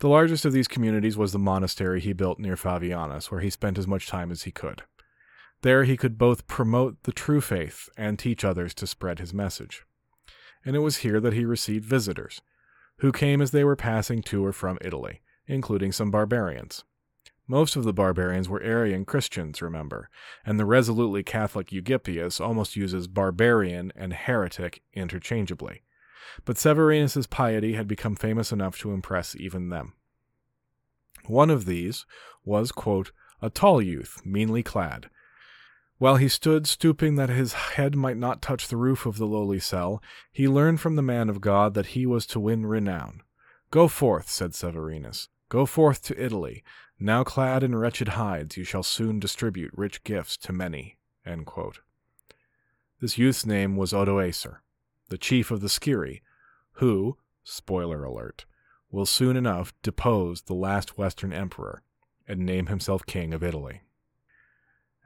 The 0.00 0.08
largest 0.08 0.44
of 0.44 0.52
these 0.52 0.68
communities 0.68 1.16
was 1.16 1.32
the 1.32 1.38
monastery 1.38 2.00
he 2.00 2.12
built 2.12 2.38
near 2.38 2.56
Favianus, 2.56 3.30
where 3.30 3.40
he 3.40 3.48
spent 3.48 3.78
as 3.78 3.86
much 3.86 4.06
time 4.06 4.30
as 4.30 4.42
he 4.42 4.50
could. 4.50 4.82
There 5.62 5.84
he 5.84 5.96
could 5.96 6.18
both 6.18 6.46
promote 6.46 7.02
the 7.04 7.12
true 7.12 7.40
faith 7.40 7.88
and 7.96 8.18
teach 8.18 8.44
others 8.44 8.74
to 8.74 8.86
spread 8.86 9.20
his 9.20 9.32
message. 9.32 9.86
And 10.66 10.76
it 10.76 10.80
was 10.80 10.98
here 10.98 11.18
that 11.20 11.32
he 11.32 11.46
received 11.46 11.86
visitors, 11.86 12.42
who 12.98 13.12
came 13.12 13.42
as 13.42 13.50
they 13.50 13.64
were 13.64 13.76
passing 13.76 14.22
to 14.22 14.44
or 14.44 14.52
from 14.52 14.78
Italy, 14.80 15.20
including 15.46 15.92
some 15.92 16.10
barbarians. 16.10 16.84
Most 17.48 17.76
of 17.76 17.84
the 17.84 17.92
barbarians 17.92 18.48
were 18.48 18.62
Arian 18.62 19.04
Christians, 19.04 19.62
remember, 19.62 20.10
and 20.44 20.58
the 20.58 20.64
resolutely 20.64 21.22
Catholic 21.22 21.68
Eugippius 21.68 22.40
almost 22.40 22.74
uses 22.74 23.06
barbarian 23.06 23.92
and 23.94 24.12
heretic 24.12 24.82
interchangeably. 24.94 25.82
But 26.44 26.58
Severinus's 26.58 27.28
piety 27.28 27.74
had 27.74 27.86
become 27.86 28.16
famous 28.16 28.50
enough 28.50 28.78
to 28.80 28.92
impress 28.92 29.36
even 29.36 29.68
them. 29.68 29.92
One 31.26 31.50
of 31.50 31.66
these 31.66 32.04
was, 32.44 32.72
quote, 32.72 33.12
a 33.40 33.50
tall 33.50 33.80
youth, 33.80 34.20
meanly 34.24 34.62
clad. 34.62 35.08
While 35.98 36.16
he 36.16 36.28
stood 36.28 36.66
stooping 36.66 37.14
that 37.14 37.30
his 37.30 37.54
head 37.54 37.96
might 37.96 38.18
not 38.18 38.42
touch 38.42 38.68
the 38.68 38.76
roof 38.76 39.06
of 39.06 39.16
the 39.16 39.26
lowly 39.26 39.58
cell, 39.58 40.02
he 40.30 40.46
learned 40.46 40.80
from 40.80 40.96
the 40.96 41.02
man 41.02 41.30
of 41.30 41.40
God 41.40 41.72
that 41.74 41.86
he 41.86 42.04
was 42.04 42.26
to 42.26 42.40
win 42.40 42.66
renown. 42.66 43.22
Go 43.70 43.88
forth, 43.88 44.28
said 44.28 44.54
Severinus. 44.54 45.28
Go 45.48 45.64
forth 45.64 46.02
to 46.02 46.22
Italy. 46.22 46.62
Now 46.98 47.24
clad 47.24 47.62
in 47.62 47.74
wretched 47.74 48.08
hides, 48.08 48.56
you 48.56 48.64
shall 48.64 48.82
soon 48.82 49.18
distribute 49.18 49.70
rich 49.74 50.04
gifts 50.04 50.36
to 50.38 50.52
many. 50.52 50.98
This 53.00 53.16
youth's 53.16 53.46
name 53.46 53.76
was 53.76 53.92
Odoacer, 53.92 54.58
the 55.08 55.18
chief 55.18 55.50
of 55.50 55.60
the 55.60 55.68
Sciri, 55.68 56.20
who, 56.72 57.16
spoiler 57.42 58.04
alert, 58.04 58.44
will 58.90 59.06
soon 59.06 59.36
enough 59.36 59.72
depose 59.82 60.42
the 60.42 60.54
last 60.54 60.98
Western 60.98 61.32
emperor 61.32 61.82
and 62.28 62.40
name 62.40 62.66
himself 62.66 63.04
king 63.06 63.32
of 63.32 63.42
Italy. 63.42 63.82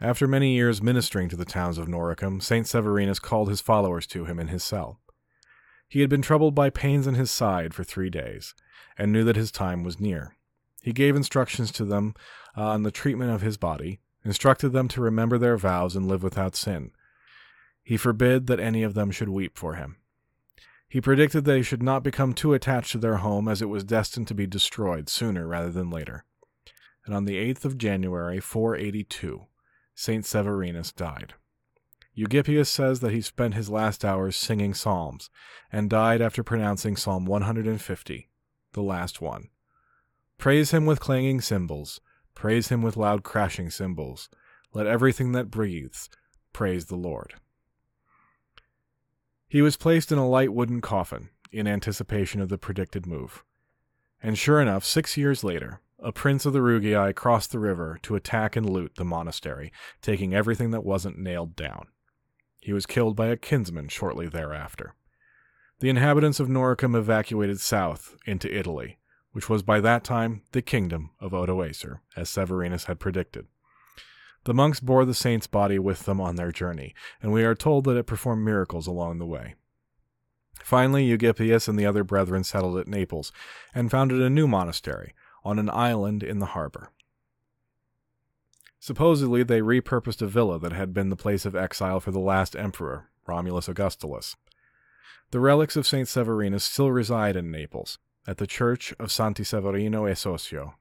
After 0.03 0.27
many 0.27 0.55
years 0.55 0.81
ministering 0.81 1.29
to 1.29 1.37
the 1.37 1.45
towns 1.45 1.77
of 1.77 1.87
Noricum, 1.87 2.43
St. 2.43 2.67
Severinus 2.67 3.21
called 3.21 3.51
his 3.51 3.61
followers 3.61 4.07
to 4.09 4.25
him 4.25 4.39
in 4.39 4.49
his 4.49 4.65
cell. 4.65 4.99
He 5.87 6.01
had 6.01 6.09
been 6.09 6.23
troubled 6.23 6.55
by 6.55 6.71
pains 6.71 7.07
in 7.07 7.17
his 7.17 7.31
side 7.31 7.75
for 7.75 7.85
three 7.85 8.09
days, 8.09 8.55
and 8.97 9.13
knew 9.13 9.25
that 9.25 9.37
his 9.37 9.51
time 9.51 9.83
was 9.83 10.01
near. 10.01 10.37
He 10.83 10.95
gave 10.95 11.17
instructions 11.17 11.71
to 11.73 11.85
them 11.85 12.15
on 12.57 12.83
the 12.83 12.91
treatment 12.91 13.31
of 13.31 13.43
his 13.43 13.59
body, 13.59 14.01
instructed 14.25 14.71
them 14.71 14.89
to 14.89 15.03
remember 15.03 15.37
their 15.37 15.59
vows 15.59 15.95
and 15.95 16.09
live 16.09 16.23
without 16.23 16.57
sin. 16.57 16.93
He 17.83 17.99
forbid 17.99 18.47
that 18.47 18.61
any 18.61 18.83
of 18.83 18.95
them 18.95 19.11
should 19.11 19.29
weep 19.29 19.59
for 19.59 19.75
him. 19.75 19.97
He 20.89 21.01
predicted 21.01 21.45
that 21.45 21.51
they 21.51 21.63
should 21.63 21.83
not 21.83 22.03
become 22.03 22.33
too 22.33 22.55
attached 22.55 22.93
to 22.93 22.99
their 22.99 23.17
home, 23.17 23.49
as 23.49 23.61
it 23.61 23.69
was 23.69 23.85
destined 23.85 24.29
to 24.29 24.35
be 24.35 24.47
destroyed 24.47 25.11
sooner 25.11 25.47
rather 25.47 25.71
than 25.71 25.91
later. 25.91 26.25
And 27.05 27.15
on 27.15 27.27
the 27.27 27.37
8th 27.37 27.65
of 27.65 27.79
January, 27.79 28.41
482, 28.41 29.47
St. 30.01 30.25
Severinus 30.25 30.97
died. 30.97 31.35
Eugippius 32.17 32.69
says 32.69 33.01
that 33.01 33.13
he 33.13 33.21
spent 33.21 33.53
his 33.53 33.69
last 33.69 34.03
hours 34.03 34.35
singing 34.35 34.73
psalms, 34.73 35.29
and 35.71 35.91
died 35.91 36.23
after 36.23 36.43
pronouncing 36.43 36.97
Psalm 36.97 37.27
150, 37.27 38.31
the 38.73 38.83
last 38.83 39.21
one. 39.21 39.51
Praise 40.39 40.71
him 40.71 40.87
with 40.87 41.01
clanging 41.01 41.43
cymbals, 41.43 42.01
praise 42.35 42.69
him 42.69 42.81
with 42.81 42.97
loud 42.97 43.25
crashing 43.25 43.69
cymbals. 43.69 44.31
Let 44.73 44.87
everything 44.87 45.33
that 45.33 45.51
breathes 45.51 46.09
praise 46.55 46.87
the 46.87 46.97
Lord. 46.97 47.35
He 49.49 49.61
was 49.61 49.77
placed 49.77 50.11
in 50.11 50.17
a 50.17 50.27
light 50.27 50.55
wooden 50.55 50.81
coffin 50.81 51.29
in 51.53 51.67
anticipation 51.67 52.41
of 52.41 52.49
the 52.49 52.57
predicted 52.57 53.07
move. 53.07 53.45
And 54.23 54.39
sure 54.39 54.63
enough, 54.63 54.83
six 54.83 55.19
years 55.19 55.45
later, 55.45 55.83
a 56.03 56.13
prince 56.13 56.47
of 56.47 56.53
the 56.53 56.61
Rugii 56.61 57.15
crossed 57.15 57.53
the 57.53 57.59
river 57.59 57.99
to 58.03 58.15
attack 58.15 58.57
and 58.57 58.69
loot 58.69 58.95
the 58.97 59.05
monastery, 59.05 59.73
taking 60.03 60.35
everything 60.35 60.71
that 60.71 60.85
wasn't 60.85 61.19
nailed 61.19 61.57
down. 61.57 61.87
He 62.61 62.73
was 62.73 62.87
killed 62.87 63.17
by 63.17 63.27
a 63.27 63.37
kinsman 63.37 63.89
shortly 63.89 64.29
thereafter. 64.29 64.95
The 65.81 65.89
inhabitants 65.89 66.41
of 66.41 66.49
Noricum 66.49 66.95
evacuated 66.95 67.61
south 67.61 68.17
into 68.27 68.55
Italy, 68.55 68.99
which 69.33 69.49
was 69.49 69.63
by 69.63 69.81
that 69.81 70.05
time 70.05 70.43
the 70.53 70.63
kingdom 70.63 71.11
of 71.21 71.33
Odoacer, 71.33 72.01
as 72.17 72.29
Severinus 72.29 72.85
had 72.85 73.01
predicted. 73.01 73.47
The 74.45 74.55
monks 74.55 74.81
bore 74.81 75.05
the 75.05 75.15
saint's 75.15 75.47
body 75.47 75.79
with 75.79 76.05
them 76.05 76.21
on 76.21 76.37
their 76.37 76.53
journey, 76.53 76.95
and 77.23 77.33
we 77.33 77.45
are 77.45 77.55
told 77.55 77.85
that 77.85 77.97
it 77.97 78.07
performed 78.07 78.45
miracles 78.45 78.87
along 78.87 79.19
the 79.19 79.27
way. 79.27 79.55
Finally, 80.63 81.07
Eugippius 81.07 81.69
and 81.69 81.79
the 81.79 81.87
other 81.87 82.05
brethren 82.05 82.45
settled 82.45 82.79
at 82.79 82.89
Naples 82.89 83.33
and 83.75 83.91
founded 83.91 84.21
a 84.21 84.31
new 84.31 84.47
monastery 84.47 85.15
on 85.45 85.59
an 85.59 85.71
island 85.71 86.23
in 86.23 86.39
the 86.39 86.47
harbor. 86.47 86.91
Supposedly, 88.79 89.43
they 89.43 89.61
repurposed 89.61 90.23
a 90.23 90.27
villa 90.27 90.59
that 90.59 90.73
had 90.73 90.95
been 90.95 91.11
the 91.11 91.17
place 91.17 91.45
of 91.45 91.55
exile 91.55 92.01
for 92.01 92.11
the 92.11 92.19
last 92.19 92.57
emperor, 92.57 93.11
Romulus 93.27 93.69
Augustulus. 93.69 94.37
The 95.31 95.41
relics 95.41 95.77
of 95.77 95.87
St. 95.87 96.09
Severinus 96.09 96.65
still 96.65 96.91
reside 96.91 97.37
in 97.37 97.51
Naples, 97.51 97.99
at 98.27 98.39
the 98.39 98.47
church 98.47 98.95
of 98.99 99.13
Santi 99.13 99.45
Severino 99.45 100.09
e 100.09 100.13
Sossio. 100.13 100.75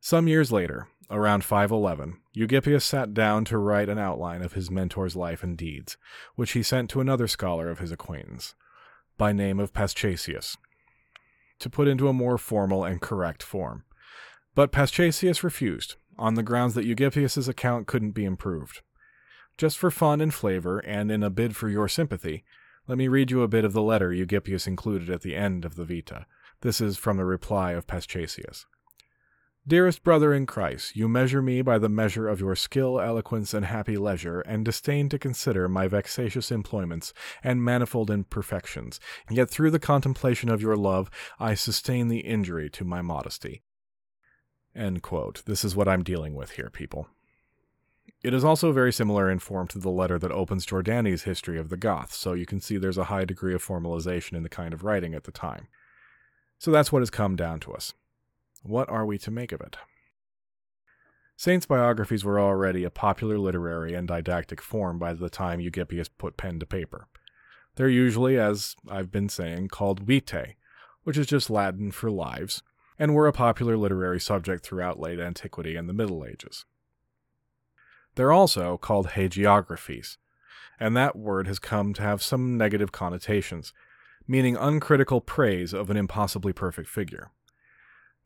Some 0.00 0.28
years 0.28 0.50
later, 0.50 0.88
around 1.10 1.44
511, 1.44 2.18
Eugippius 2.34 2.84
sat 2.84 3.12
down 3.12 3.44
to 3.46 3.58
write 3.58 3.88
an 3.88 3.98
outline 3.98 4.40
of 4.40 4.54
his 4.54 4.70
mentor's 4.70 5.16
life 5.16 5.42
and 5.42 5.58
deeds, 5.58 5.96
which 6.36 6.52
he 6.52 6.62
sent 6.62 6.88
to 6.90 7.00
another 7.00 7.26
scholar 7.26 7.68
of 7.68 7.80
his 7.80 7.92
acquaintance, 7.92 8.54
by 9.18 9.32
name 9.32 9.60
of 9.60 9.74
Paschasius, 9.74 10.56
to 11.60 11.70
put 11.70 11.88
into 11.88 12.08
a 12.08 12.12
more 12.12 12.36
formal 12.38 12.84
and 12.84 13.00
correct 13.00 13.42
form. 13.42 13.84
But 14.54 14.72
Paschasius 14.72 15.42
refused, 15.42 15.96
on 16.18 16.34
the 16.34 16.42
grounds 16.42 16.74
that 16.74 16.84
Eugippius's 16.84 17.48
account 17.48 17.86
couldn't 17.86 18.10
be 18.10 18.24
improved. 18.24 18.82
Just 19.56 19.78
for 19.78 19.90
fun 19.90 20.20
and 20.20 20.34
flavor, 20.34 20.80
and 20.80 21.10
in 21.10 21.22
a 21.22 21.30
bid 21.30 21.54
for 21.54 21.68
your 21.68 21.88
sympathy, 21.88 22.44
let 22.88 22.98
me 22.98 23.08
read 23.08 23.30
you 23.30 23.42
a 23.42 23.48
bit 23.48 23.64
of 23.64 23.72
the 23.72 23.82
letter 23.82 24.10
Eugippius 24.10 24.66
included 24.66 25.08
at 25.10 25.22
the 25.22 25.36
end 25.36 25.64
of 25.64 25.76
the 25.76 25.84
Vita. 25.84 26.26
This 26.62 26.80
is 26.80 26.96
from 26.96 27.16
the 27.16 27.24
reply 27.24 27.72
of 27.72 27.86
Paschasius. 27.86 28.64
Dearest 29.70 30.02
brother 30.02 30.34
in 30.34 30.46
Christ, 30.46 30.96
you 30.96 31.06
measure 31.06 31.40
me 31.40 31.62
by 31.62 31.78
the 31.78 31.88
measure 31.88 32.26
of 32.26 32.40
your 32.40 32.56
skill, 32.56 33.00
eloquence, 33.00 33.54
and 33.54 33.64
happy 33.64 33.96
leisure, 33.96 34.40
and 34.40 34.64
disdain 34.64 35.08
to 35.10 35.16
consider 35.16 35.68
my 35.68 35.86
vexatious 35.86 36.50
employments 36.50 37.14
and 37.44 37.62
manifold 37.62 38.10
imperfections. 38.10 38.98
Yet 39.30 39.48
through 39.48 39.70
the 39.70 39.78
contemplation 39.78 40.48
of 40.50 40.60
your 40.60 40.76
love, 40.76 41.08
I 41.38 41.54
sustain 41.54 42.08
the 42.08 42.18
injury 42.18 42.68
to 42.70 42.84
my 42.84 43.00
modesty. 43.00 43.62
End 44.74 45.02
quote. 45.02 45.44
This 45.46 45.64
is 45.64 45.76
what 45.76 45.86
I'm 45.86 46.02
dealing 46.02 46.34
with 46.34 46.50
here, 46.50 46.68
people. 46.68 47.06
It 48.24 48.34
is 48.34 48.42
also 48.42 48.72
very 48.72 48.92
similar 48.92 49.30
in 49.30 49.38
form 49.38 49.68
to 49.68 49.78
the 49.78 49.88
letter 49.88 50.18
that 50.18 50.32
opens 50.32 50.66
Jordanes' 50.66 51.22
history 51.22 51.60
of 51.60 51.68
the 51.68 51.76
Goths, 51.76 52.16
so 52.16 52.32
you 52.32 52.44
can 52.44 52.60
see 52.60 52.76
there's 52.76 52.98
a 52.98 53.04
high 53.04 53.24
degree 53.24 53.54
of 53.54 53.64
formalization 53.64 54.32
in 54.32 54.42
the 54.42 54.48
kind 54.48 54.74
of 54.74 54.82
writing 54.82 55.14
at 55.14 55.22
the 55.22 55.30
time. 55.30 55.68
So 56.58 56.72
that's 56.72 56.90
what 56.90 57.02
has 57.02 57.10
come 57.10 57.36
down 57.36 57.60
to 57.60 57.72
us. 57.72 57.94
What 58.62 58.88
are 58.88 59.06
we 59.06 59.18
to 59.18 59.30
make 59.30 59.52
of 59.52 59.60
it? 59.60 59.76
Saints' 61.36 61.66
biographies 61.66 62.24
were 62.24 62.38
already 62.38 62.84
a 62.84 62.90
popular 62.90 63.38
literary 63.38 63.94
and 63.94 64.06
didactic 64.06 64.60
form 64.60 64.98
by 64.98 65.14
the 65.14 65.30
time 65.30 65.58
Eugippius 65.58 66.10
put 66.18 66.36
pen 66.36 66.60
to 66.60 66.66
paper. 66.66 67.08
They're 67.76 67.88
usually, 67.88 68.38
as 68.38 68.76
I've 68.88 69.10
been 69.10 69.30
saying, 69.30 69.68
called 69.68 70.00
vitae, 70.00 70.56
which 71.04 71.16
is 71.16 71.26
just 71.26 71.48
Latin 71.48 71.92
for 71.92 72.10
lives, 72.10 72.62
and 72.98 73.14
were 73.14 73.26
a 73.26 73.32
popular 73.32 73.78
literary 73.78 74.20
subject 74.20 74.64
throughout 74.64 75.00
late 75.00 75.18
antiquity 75.18 75.76
and 75.76 75.88
the 75.88 75.94
Middle 75.94 76.26
Ages. 76.26 76.66
They're 78.16 78.32
also 78.32 78.76
called 78.76 79.08
hagiographies, 79.08 80.18
and 80.78 80.94
that 80.94 81.16
word 81.16 81.46
has 81.46 81.58
come 81.58 81.94
to 81.94 82.02
have 82.02 82.22
some 82.22 82.58
negative 82.58 82.92
connotations, 82.92 83.72
meaning 84.28 84.56
uncritical 84.56 85.22
praise 85.22 85.72
of 85.72 85.88
an 85.88 85.96
impossibly 85.96 86.52
perfect 86.52 86.88
figure. 86.90 87.30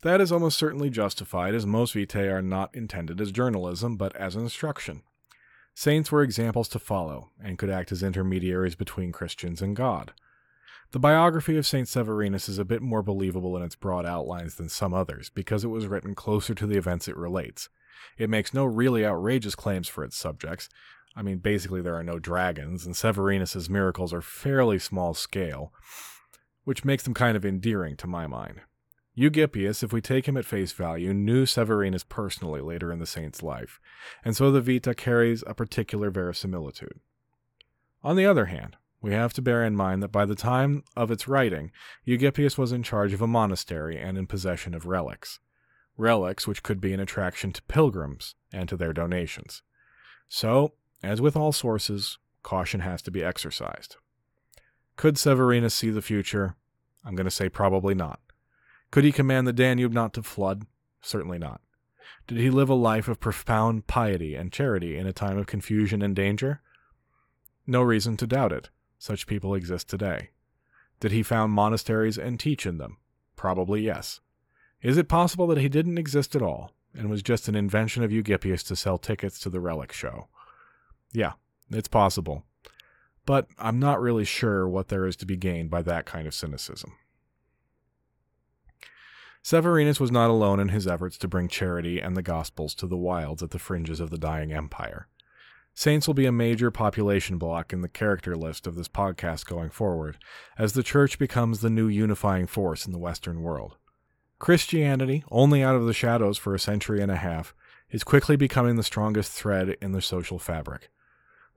That 0.05 0.21
is 0.21 0.31
almost 0.31 0.59
certainly 0.59 0.91
justified, 0.91 1.55
as 1.55 1.65
most 1.65 1.93
vitae 1.95 2.27
are 2.27 2.39
not 2.39 2.75
intended 2.75 3.19
as 3.19 3.31
journalism, 3.31 3.97
but 3.97 4.15
as 4.15 4.35
instruction. 4.35 5.01
Saints 5.73 6.11
were 6.11 6.21
examples 6.21 6.67
to 6.69 6.77
follow, 6.77 7.31
and 7.43 7.57
could 7.57 7.71
act 7.71 7.91
as 7.91 8.03
intermediaries 8.03 8.75
between 8.75 9.11
Christians 9.11 9.63
and 9.63 9.75
God. 9.75 10.13
The 10.91 10.99
biography 10.99 11.57
of 11.57 11.65
St. 11.65 11.87
Severinus 11.87 12.47
is 12.47 12.59
a 12.59 12.63
bit 12.63 12.83
more 12.83 13.01
believable 13.01 13.57
in 13.57 13.63
its 13.63 13.75
broad 13.75 14.05
outlines 14.05 14.57
than 14.57 14.69
some 14.69 14.93
others, 14.93 15.31
because 15.33 15.63
it 15.63 15.69
was 15.69 15.87
written 15.87 16.13
closer 16.13 16.53
to 16.53 16.67
the 16.67 16.77
events 16.77 17.07
it 17.07 17.17
relates, 17.17 17.69
it 18.15 18.29
makes 18.29 18.53
no 18.53 18.63
really 18.63 19.03
outrageous 19.03 19.55
claims 19.55 19.87
for 19.87 20.03
its 20.03 20.15
subjects. 20.15 20.69
I 21.15 21.23
mean, 21.23 21.39
basically, 21.39 21.81
there 21.81 21.95
are 21.95 22.03
no 22.03 22.19
dragons, 22.19 22.85
and 22.85 22.95
Severinus's 22.95 23.71
miracles 23.71 24.13
are 24.13 24.21
fairly 24.21 24.77
small 24.77 25.15
scale, 25.15 25.73
which 26.63 26.85
makes 26.85 27.01
them 27.01 27.15
kind 27.15 27.35
of 27.35 27.43
endearing 27.43 27.97
to 27.97 28.05
my 28.05 28.27
mind. 28.27 28.61
Eugippius, 29.17 29.81
if 29.81 29.93
we 29.93 30.01
take 30.01 30.27
him 30.27 30.35
at 30.35 30.45
face 30.45 30.73
value, 30.73 31.13
knew 31.13 31.45
Severinus 31.45 32.03
personally 32.07 32.59
later 32.59 32.91
in 32.91 32.99
the 32.99 33.05
saint's 33.05 33.41
life, 33.41 33.79
and 34.25 34.35
so 34.35 34.51
the 34.51 34.61
Vita 34.61 34.93
carries 34.93 35.43
a 35.47 35.53
particular 35.53 36.11
verisimilitude. 36.11 36.99
On 38.03 38.17
the 38.17 38.25
other 38.25 38.45
hand, 38.45 38.75
we 39.01 39.13
have 39.13 39.33
to 39.33 39.41
bear 39.41 39.63
in 39.63 39.75
mind 39.75 40.03
that 40.03 40.11
by 40.11 40.25
the 40.25 40.35
time 40.35 40.83
of 40.97 41.11
its 41.11 41.27
writing, 41.27 41.71
Eugippius 42.05 42.57
was 42.57 42.71
in 42.71 42.83
charge 42.83 43.13
of 43.13 43.21
a 43.21 43.27
monastery 43.27 43.97
and 43.97 44.17
in 44.17 44.27
possession 44.27 44.73
of 44.73 44.85
relics. 44.85 45.39
Relics 45.97 46.45
which 46.47 46.63
could 46.63 46.81
be 46.81 46.91
an 46.91 46.99
attraction 46.99 47.53
to 47.53 47.61
pilgrims 47.63 48.35
and 48.51 48.67
to 48.67 48.75
their 48.75 48.93
donations. 48.93 49.61
So, 50.27 50.73
as 51.03 51.21
with 51.21 51.37
all 51.37 51.51
sources, 51.51 52.17
caution 52.43 52.81
has 52.81 53.01
to 53.03 53.11
be 53.11 53.23
exercised. 53.23 53.95
Could 54.97 55.15
Severinus 55.15 55.73
see 55.73 55.89
the 55.89 56.01
future? 56.01 56.55
I'm 57.05 57.15
going 57.15 57.25
to 57.25 57.31
say 57.31 57.47
probably 57.47 57.93
not. 57.93 58.19
Could 58.95 59.03
he 59.03 59.11
command 59.11 59.45
the 59.45 59.51
Danube 59.51 59.91
not 59.91 60.13
to 60.13 60.23
flood? 60.23 60.65
Certainly 61.01 61.39
not. 61.39 61.59
Did 62.27 62.37
he 62.37 62.49
live 62.49 62.69
a 62.69 62.75
life 62.75 63.09
of 63.09 63.19
profound 63.19 63.87
piety 63.87 64.35
and 64.35 64.53
charity 64.53 64.97
in 64.97 65.05
a 65.05 65.11
time 65.11 65.37
of 65.37 65.47
confusion 65.47 66.01
and 66.01 66.15
danger? 66.15 66.61
No 67.67 67.81
reason 67.81 68.15
to 68.15 68.25
doubt 68.25 68.53
it. 68.53 68.69
Such 68.97 69.27
people 69.27 69.53
exist 69.53 69.89
today. 69.89 70.29
Did 71.01 71.11
he 71.11 71.23
found 71.23 71.51
monasteries 71.51 72.17
and 72.17 72.39
teach 72.39 72.65
in 72.65 72.77
them? 72.77 72.95
Probably 73.35 73.81
yes. 73.81 74.21
Is 74.81 74.97
it 74.97 75.09
possible 75.09 75.47
that 75.47 75.57
he 75.57 75.67
didn't 75.67 75.97
exist 75.97 76.33
at 76.33 76.41
all 76.41 76.71
and 76.93 77.09
was 77.09 77.21
just 77.21 77.49
an 77.49 77.55
invention 77.55 78.01
of 78.01 78.11
Eugippius 78.11 78.65
to 78.67 78.77
sell 78.77 78.97
tickets 78.97 79.39
to 79.39 79.49
the 79.49 79.59
relic 79.59 79.91
show? 79.91 80.29
Yeah, 81.11 81.33
it's 81.69 81.89
possible. 81.89 82.45
But 83.25 83.49
I'm 83.59 83.77
not 83.77 83.99
really 83.99 84.23
sure 84.23 84.69
what 84.69 84.87
there 84.87 85.05
is 85.05 85.17
to 85.17 85.25
be 85.25 85.35
gained 85.35 85.69
by 85.69 85.81
that 85.81 86.05
kind 86.05 86.27
of 86.27 86.33
cynicism. 86.33 86.93
Severinus 89.45 89.99
was 89.99 90.09
not 90.09 90.31
alone 90.31 90.59
in 90.59 90.69
his 90.69 90.87
efforts 90.87 91.19
to 91.19 91.27
bring 91.27 91.47
charity 91.47 91.99
and 91.99 92.17
the 92.17 92.23
Gospels 92.23 92.73
to 92.73 92.87
the 92.87 92.97
wilds 92.97 93.43
at 93.43 93.51
the 93.51 93.59
fringes 93.59 93.99
of 93.99 94.09
the 94.09 94.17
dying 94.17 94.51
empire. 94.51 95.07
Saints 95.75 96.07
will 96.07 96.15
be 96.15 96.25
a 96.25 96.31
major 96.31 96.71
population 96.71 97.37
block 97.37 97.71
in 97.71 97.81
the 97.81 97.87
character 97.87 98.35
list 98.35 98.65
of 98.65 98.73
this 98.73 98.87
podcast 98.87 99.45
going 99.45 99.69
forward, 99.69 100.17
as 100.57 100.73
the 100.73 100.81
Church 100.81 101.19
becomes 101.19 101.61
the 101.61 101.69
new 101.69 101.87
unifying 101.87 102.47
force 102.47 102.87
in 102.87 102.91
the 102.91 102.97
Western 102.97 103.43
world. 103.43 103.77
Christianity, 104.39 105.23
only 105.29 105.61
out 105.61 105.75
of 105.75 105.85
the 105.85 105.93
shadows 105.93 106.39
for 106.39 106.55
a 106.55 106.59
century 106.59 106.99
and 106.99 107.11
a 107.11 107.17
half, 107.17 107.53
is 107.91 108.03
quickly 108.03 108.35
becoming 108.35 108.77
the 108.77 108.83
strongest 108.83 109.31
thread 109.31 109.77
in 109.79 109.91
the 109.91 110.01
social 110.01 110.39
fabric. 110.39 110.89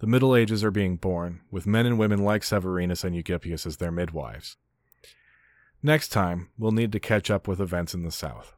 The 0.01 0.07
Middle 0.07 0.37
Ages 0.37 0.63
are 0.63 0.71
being 0.71 0.97
born, 0.97 1.41
with 1.51 1.67
men 1.67 1.87
and 1.87 1.99
women 1.99 2.23
like 2.23 2.43
Severinus 2.43 3.03
and 3.03 3.17
Eugippius 3.17 3.65
as 3.67 3.79
their 3.79 3.91
midwives. 3.91 4.59
Next 5.83 6.09
time, 6.09 6.49
we'll 6.59 6.73
need 6.73 6.93
to 6.93 7.01
catch 7.01 7.31
up 7.31 7.47
with 7.47 7.61
events 7.61 7.95
in 7.95 8.03
the 8.03 8.11
south. 8.11 8.57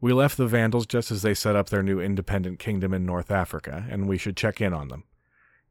We 0.00 0.12
left 0.12 0.36
the 0.36 0.46
Vandals 0.46 0.86
just 0.86 1.10
as 1.10 1.22
they 1.22 1.34
set 1.34 1.56
up 1.56 1.68
their 1.68 1.82
new 1.82 2.00
independent 2.00 2.58
kingdom 2.58 2.94
in 2.94 3.04
North 3.04 3.30
Africa, 3.30 3.86
and 3.90 4.08
we 4.08 4.16
should 4.16 4.36
check 4.36 4.60
in 4.60 4.72
on 4.72 4.88
them. 4.88 5.04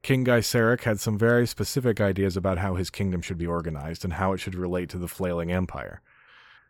King 0.03 0.23
Gaiseric 0.23 0.83
had 0.83 0.99
some 0.99 1.17
very 1.17 1.47
specific 1.47 1.99
ideas 1.99 2.37
about 2.37 2.59
how 2.59 2.75
his 2.75 2.89
kingdom 2.89 3.21
should 3.21 3.37
be 3.37 3.47
organized 3.47 4.03
and 4.03 4.13
how 4.13 4.33
it 4.33 4.37
should 4.37 4.55
relate 4.55 4.89
to 4.89 4.97
the 4.97 5.07
flailing 5.07 5.51
empire. 5.51 6.01